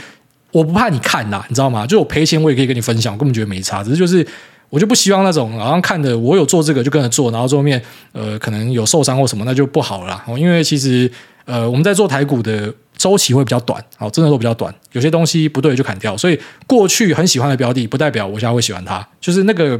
[0.51, 1.85] 我不怕你看呐，你知道吗？
[1.87, 4.25] 就我赔钱我也可以跟你分享，我根本觉得没差，只是就是
[4.69, 7.81] 我就不希望那种好像看着我有做这个就跟着做，然后最后面
[8.11, 10.25] 呃可能有受伤或什么那就不好了啦。
[10.37, 11.11] 因为其实
[11.45, 16.15] 呃我们在做台股的周期会比较短，好，真的都比较短，有些东西不对就砍掉。
[16.15, 19.79] 所以过去很喜欢的标的，不代表我现在会喜欢它，就是那个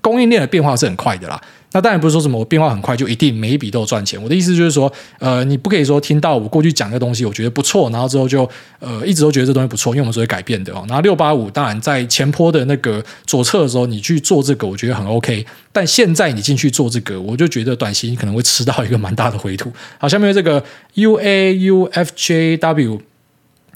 [0.00, 1.40] 供应链的变化是很快的啦。
[1.72, 4.20] 那当然不是说什么我变化很快就一定每一笔都有赚钱。
[4.20, 8.48] 我的意思就是说，呃，你不可以说听到我过去讲的东西，我觉得不错，然后之后就
[8.80, 10.84] 呃一直都觉得这东西不错，因为我们是会改变的哦。
[10.88, 15.46] 然后六八五当然在前波的那个左侧的时候，你去做这个，我觉得很 OK。
[15.72, 19.72] 但现在你进去做这个，我就觉得短期你可能会吃到一个蛮大的回吐。
[19.98, 20.62] 好，下面这个
[20.94, 23.00] U A U F J W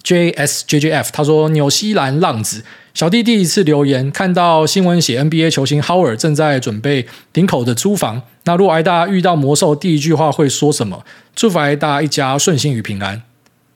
[0.03, 2.65] J S J J F，他说纽西兰浪子。
[2.95, 8.23] 小弟第一次留言，看到新闻写 NBA 球星 Howard 正在准备顶口的租房。
[8.45, 11.05] 那如果挨大遇到魔兽，第一句话会说什么？
[11.35, 13.21] 祝福挨大一家顺心与平安。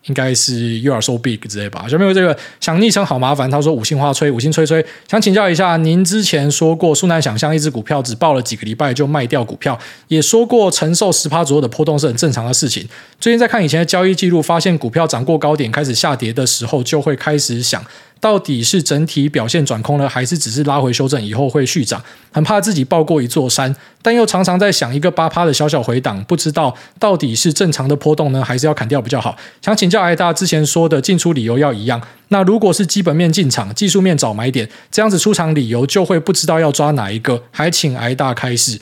[0.05, 1.87] 应该是 You are so big 之类吧。
[1.89, 12.89] 下面有这个想昵称好麻烦，他说五星花吹，五星吹吹，想请教一下，您之前说过，苏难想象一只股票只抱了几个礼拜就卖掉股票，也说过承受十趴左右的波动是很正常的事情。
[13.21, 17.85] 最近在看以前的交易记录，发现股票涨过高点开始下跌的时候，就会开始想。
[18.21, 22.03] 到底是整体表现转空了，还是只是拉回修正以后会续涨？
[22.33, 29.37] 很怕自己爆过一座山，但又常常在想一个八趴的小小回档，不知道到底是正常的波动呢，还是要砍掉比较好？
[29.63, 32.01] 想请教艾大之前说的进出理由要一样。
[32.29, 37.43] 那如果是基本面进场，技术面找买点，这样子出场理由就会不知道要抓哪一个。
[37.51, 38.81] 还请艾大开示。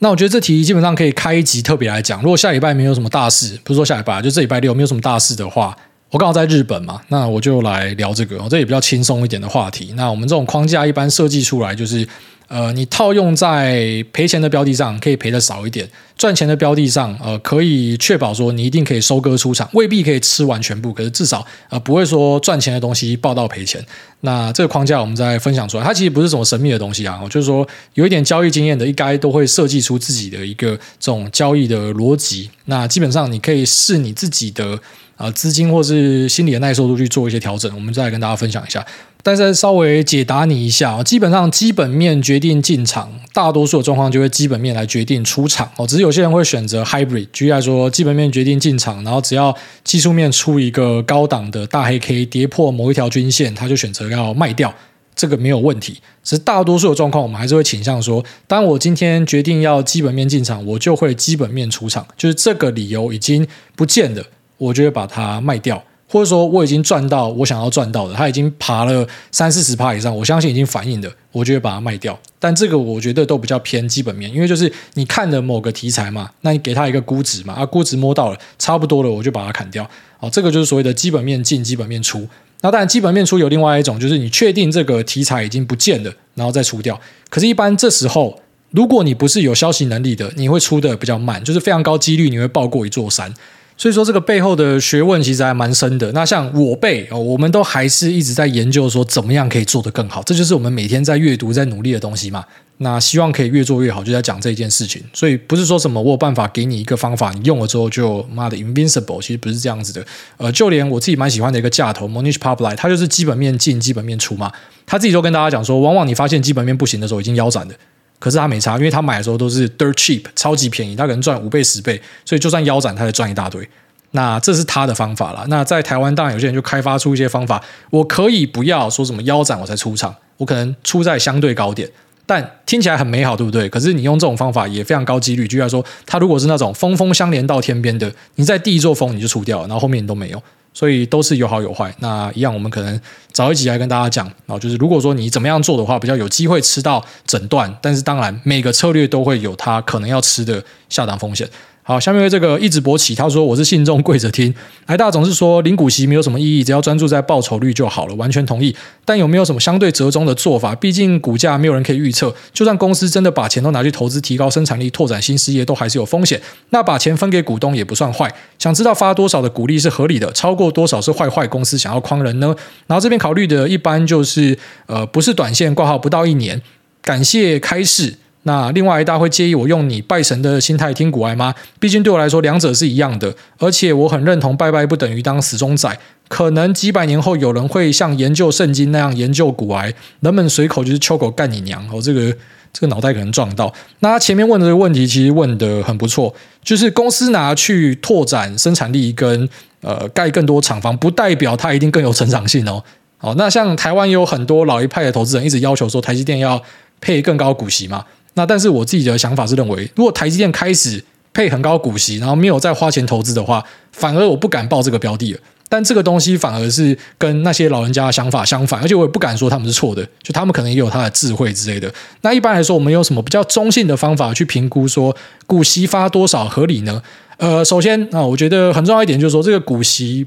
[0.00, 2.22] 那我觉得这题基本上可以开一集特别来讲。
[2.22, 5.76] 如果下礼拜没有什么大事，不是说下礼拜，就这礼拜六没有什么大事的话。
[6.10, 9.92] 我刚好在日本嘛，那我就来聊这个，这也比较轻松一点的话题。
[9.94, 12.08] 那我们这种框架一般设计出来就是，
[12.46, 15.86] 呃，你套用在赔钱的标的上，可以赔的少一点；
[16.16, 23.84] 赚钱的标的上，呃，可以确保说你一定可以收割出场，未必可以吃完全部，可是至少呃不会说赚钱的东西报到赔钱。
[24.22, 32.48] 那这个框架我们再分享出来，它其实不是什么神秘的东西啊，就是说有一点交易经验的，应该都会设计出自己的一个这种交易的逻辑。
[32.64, 34.80] 那基本上你可以试你自己的。
[35.18, 38.86] 啊，资金或是心理的耐受度去做一些调整，我们再来跟大家分享一下。
[39.20, 45.84] 但是稍微解答你一下，基本上基本面决定进场，大多数的状况就会基本面来决定出场哦。
[45.84, 54.72] 只是有些人会选择 hybrid，举例来说，基本面决定进场，然后只要技术面出一个高档的大黑 K 跌破某一条均线，他就选择要卖掉，
[55.16, 55.98] 这个没有问题。
[56.22, 64.22] 只是大多数的状况，我们还是会倾向说，当我今天决定要基本面进场，我就会基本面出场，就是这个理由已经不见了。
[64.58, 72.18] 我就会把它卖掉，或者说我已经赚到我想要赚到的，它已经爬了三四十趴以上，我相信已经反映的，我就会把它卖掉。
[72.38, 79.88] 但这个我觉得都比较偏基本面，因为就是你看的某个题材嘛，那你给它一个估值嘛，啊估值摸到了差不多了，我就把它砍掉。
[80.18, 82.26] 好，这个就是所谓的基本面进，基本面出。
[82.60, 87.00] 那当然基本面出有另外一种，就是你确定这个题材已经不见了，然后再出掉。
[87.30, 88.40] 可是，一般这时候
[88.70, 93.32] 如果你不是有消息能力的，你会出的比较慢，就是非常高几率你会爆过一座山。
[93.78, 96.10] 所以说这个背后的学问其实还蛮深的。
[96.12, 102.44] 那像我辈哦，我们都还是一直在研究说怎么样可以做得更好，这就是我们每天在阅读、在努力的东西嘛。
[102.80, 105.02] 那希望可以越做越好，就在讲这件事情。
[105.12, 110.04] 所以不是说什么我有办法给你一个方法，你用了之后就妈的 invincible，其实不是这样子的。
[110.36, 114.52] 呃，就连我自己蛮喜欢的一个价头 Monish Pablo，他就是基本面进、基本面出嘛。
[114.86, 117.74] 他自己都跟大家讲说，往往你发现基本面不行的时候，已经腰斩了。
[118.18, 123.68] 可是他没差，因为他买的时候都是 dirt cheap，超级便宜，他可能赚五倍、十倍，所以就算腰斩，他也赚一大堆。
[124.12, 125.44] 那这是他的方法了。
[125.48, 131.86] 那在台湾，当然有些人就开发出一些方法，我可以不要说什么腰斩我才出场，我可能出在相对高点，
[132.24, 133.68] 但听起来很美好，对不对？
[133.68, 140.42] 可是你用这种方法也非常高几率，就像说，他如果是那种峰峰相连到天边的，你在第一座峰你就出掉了，然后后面你都没有，
[140.78, 141.92] 所以都是有好有坏。
[141.98, 143.00] 那一样，我们可能
[143.32, 151.50] 早一集来跟大家讲，啊就是如果说你怎么样做的话，比较有机会吃到整段，但是当然每个策略都会有它可能要吃的下档风险。
[151.88, 158.76] 好，下面这个一直勃起，他说我是信众跪着听，挨大总是说领股息没有什么意义，只要专注在报酬率就好了，完全同意。
[159.06, 160.74] 但有没有什么相对折中的做法？
[160.74, 166.38] 毕竟股价没有人可以预测，就算公司真的把钱都拿去投资，提高生产力，拓展新事业，都还是有风险。
[166.68, 168.30] 那把钱分给股东也不算坏。
[168.58, 172.54] 想知道发多少的股利是合理的，超过多少是坏坏公司想要诓人呢？
[172.86, 176.60] 然后这边考虑的一般就是，呃，不是短线挂号不到一年。
[177.00, 178.16] 感谢开市。
[178.48, 181.54] 那另外一，大会介意我用你拜神的心态听古埃吗？
[181.78, 183.34] 毕竟对我来说，两者是一样的。
[183.58, 185.98] 而且我很认同，拜拜不等于当死忠仔。
[186.28, 192.00] 可能几百年后，有人会像研究圣经那样研究古埃，人们随口就是秋狗干你娘哦！
[192.00, 192.34] 这个
[192.72, 193.70] 这个脑袋可能撞到。
[193.98, 196.34] 那他前面问的这个问题，其实问得很不错，
[196.64, 199.46] 就是公司拿去拓展生产力跟
[199.82, 202.82] 呃盖更多厂房，不代表它一定更有成长性哦。
[203.20, 206.62] 哦，那像台湾有很多老一派的投资人一直要求说台积电要
[207.00, 208.04] 配更高股息嘛。
[208.38, 213.62] 那但是我自己的想法是认为，如果台积电开始配很高股息，然后没有再花钱投资的话，
[213.92, 215.40] 反而我不敢报这个标的了。
[215.68, 221.92] 但这个东西反而是跟那些老人家的想法相反，而且我也不敢说他们是错的，就他们可能也有他的智慧之类的。
[222.22, 225.14] 那一般来说，我们有什么比较中性的方法去评估说
[225.46, 227.02] 股息发多少合理呢？
[227.36, 230.26] 呃，首先啊，我觉得很重要一点就是说，这个股息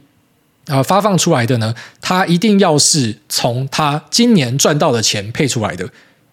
[0.68, 5.90] 啊发放出来的呢，它一定要是从他今年赚到的钱配出来的，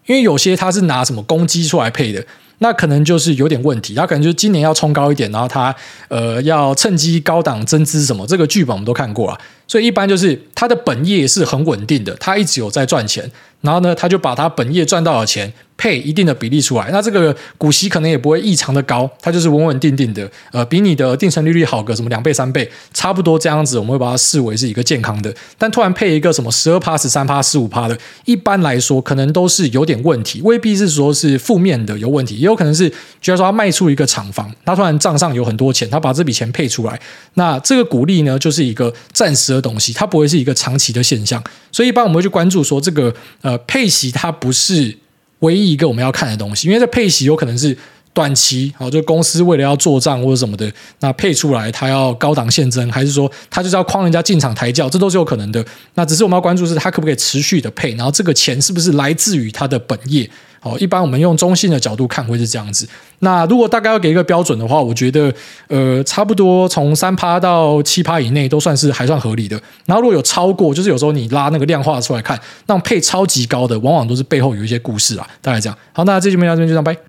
[0.08, 2.22] 因为有些他是拿什么公积出来配的。
[2.60, 5.72] 那可能就是有点问题，他可能就是今年要冲高一点，然后他
[6.08, 15.52] 呃要趁机高档增资什么，这个剧本我们都看过啊，所以一般就是他的本业是很稳定的，他一直有在赚钱，然后呢他就把他本业赚到的钱。
[15.80, 25.32] 配一定的比例出来，那这个股息可能也不会异常的高，它就是稳稳定定的，呃，比你的定存利率好个什么两倍三倍，差不多这样子，我们会把它视为是一个健康的。
[25.56, 32.90] 但突然配一个什么十二趴、十三趴、十五趴的，一般来说可能都是有点问题，未必是说是负面的有问题，也有可能是，
[33.22, 37.00] 觉得说他卖出一个厂房，他突然账上有很多钱，他把这笔钱配出来，
[37.34, 44.96] 那这个股利呢就是一个暂时的东西，它不会是一个长期的现象，所以一般我们会去关注说这个呃配息它不是。
[45.40, 47.78] 唯一一个我们要看的东西，因为这配息有可能是
[48.12, 55.64] 短期，好，就公司为了要做账或者什么的，那配出来它要高档现增，还是说它就是要诓人家进场抬轿，这都是有可能的。
[55.94, 60.28] 那只是我们要关注是它可不可以持续的配，然后这个钱是不是来自于它的本业。
[60.60, 62.88] 好，一般我们用中性的角度看会是这样子。
[63.20, 65.32] 那如果大概要给一个标准的话，我觉得
[65.68, 69.60] 呃，差不多从三趴到七趴以内都算是还算合理的。
[69.86, 75.28] 然后如果有超过，就是有时候你拉那个量化出来看，那种配超级高的，往往都是背后有一些故事啊。
[75.40, 75.78] 大概这样。
[75.92, 77.07] 好，那这期节目到这边就这样，拜。